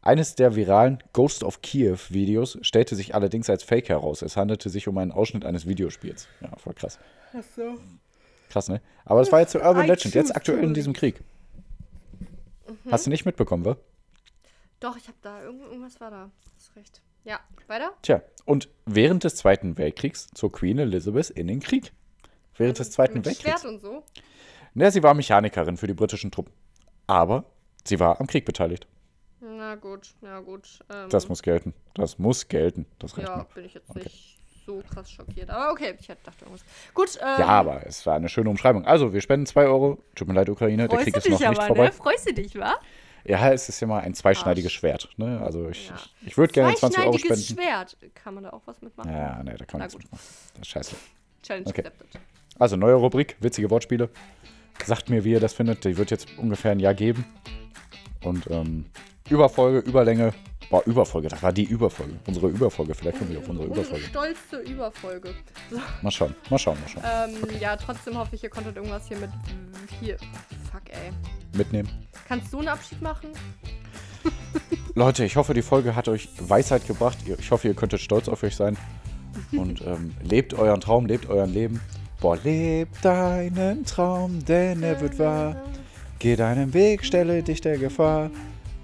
[0.00, 4.22] Eines der viralen Ghost of Kiew Videos stellte sich allerdings als Fake heraus.
[4.22, 6.28] Es handelte sich um einen Ausschnitt eines Videospiels.
[6.40, 6.98] Ja, voll krass.
[7.32, 7.78] Ach so.
[8.48, 8.80] Krass, ne?
[9.04, 11.22] Aber das war jetzt so Urban I Legend, jetzt aktuell in diesem Krieg.
[12.90, 13.76] Hast du nicht mitbekommen, wa?
[14.80, 15.42] Doch, ich habe da...
[15.42, 16.30] Irgend, irgendwas war da.
[16.56, 17.02] Hast recht.
[17.24, 17.92] Ja, weiter?
[18.02, 21.92] Tja, und während des Zweiten Weltkriegs zog Queen Elizabeth in den Krieg.
[22.56, 23.60] Während des Zweiten Mit Weltkriegs.
[23.60, 24.02] Schwert und so.
[24.74, 26.52] Ja, sie war Mechanikerin für die britischen Truppen.
[27.06, 27.44] Aber
[27.84, 28.86] sie war am Krieg beteiligt.
[29.40, 30.80] Na gut, na gut.
[30.90, 31.74] Ähm, Das muss gelten.
[31.94, 32.86] Das muss gelten.
[32.98, 33.46] Das reicht Ja, mir.
[33.54, 34.00] bin ich jetzt Okay.
[34.04, 34.37] nicht
[34.68, 35.48] so krass schockiert.
[35.50, 36.64] Aber okay, ich dachte irgendwas.
[36.94, 38.84] Gut, ähm, Ja, aber es war eine schöne Umschreibung.
[38.84, 39.98] Also, wir spenden 2 Euro.
[40.14, 41.84] Tut mir leid, Ukraine, der freust Krieg du ist noch dich nicht aber, vorbei.
[41.86, 41.92] ne?
[41.92, 42.74] Freust du dich, wa?
[43.24, 45.08] Ja, es ist ja mal ein zweischneidiges Schwert.
[45.16, 45.40] Ne?
[45.42, 45.94] Also, ich, Ja.
[46.26, 47.62] ich, würde gerne 20 Euro Zweischneidiges spenden.
[47.62, 47.96] Schwert.
[48.14, 49.10] Kann man da auch was mitmachen?
[49.10, 50.24] Ja, nee, da kann man nichts mitmachen.
[50.54, 50.96] Das ist scheiße.
[51.42, 51.80] Challenge Okay.
[51.86, 52.20] accepted.
[52.58, 54.10] Also, neue Rubrik, witzige Wortspiele.
[54.84, 55.84] Sagt mir, wie ihr das findet.
[55.84, 57.24] Die wird jetzt ungefähr ein Jahr geben.
[58.24, 58.86] Und ähm,
[59.30, 60.32] Überfolge, Überlänge.
[60.70, 62.14] Boah, Überfolge, das war die Überfolge.
[62.26, 62.94] Unsere Überfolge.
[62.94, 64.04] Vielleicht kommen wir auf unsere Überfolge.
[64.04, 65.34] stolzste Überfolge.
[65.70, 67.02] So, Mal schauen, mal schauen, mal schauen.
[67.44, 69.30] ähm, Ja, trotzdem hoffe ich, ihr konntet irgendwas hier mit.
[70.00, 70.16] Hier.
[70.70, 71.10] Fuck, ey.
[71.56, 71.88] Mitnehmen.
[72.26, 73.30] Kannst du einen Abschied machen?
[74.94, 77.16] Leute, ich hoffe, die Folge hat euch Weisheit gebracht.
[77.38, 78.76] Ich hoffe, ihr könntet stolz auf euch sein.
[79.52, 81.80] Und ähm, lebt euren Traum, lebt euren Leben.
[82.20, 85.62] Boah, lebt deinen Traum, denn er wird wahr.
[86.20, 88.30] Geh deinen Weg, stelle dich der Gefahr.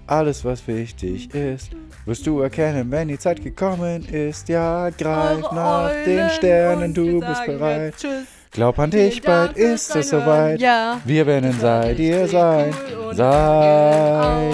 [0.07, 1.71] Alles, was wichtig ist,
[2.05, 4.47] wirst du erkennen, wenn die Zeit gekommen ist.
[4.47, 7.95] Ja, greif Eure nach den Eulen Sternen, und du bist bereit.
[7.97, 8.27] Tschüss.
[8.51, 10.61] Glaub an dich, bald ist es soweit.
[10.61, 11.01] Ja.
[11.03, 12.73] Wir werden sei dir sein.
[12.95, 14.49] cool Sei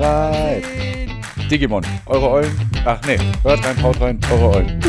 [0.00, 0.64] bereit.
[1.48, 2.70] Digimon, eure Eulen.
[2.84, 4.80] Ach nee, hört rein, haut rein, eure Eulen.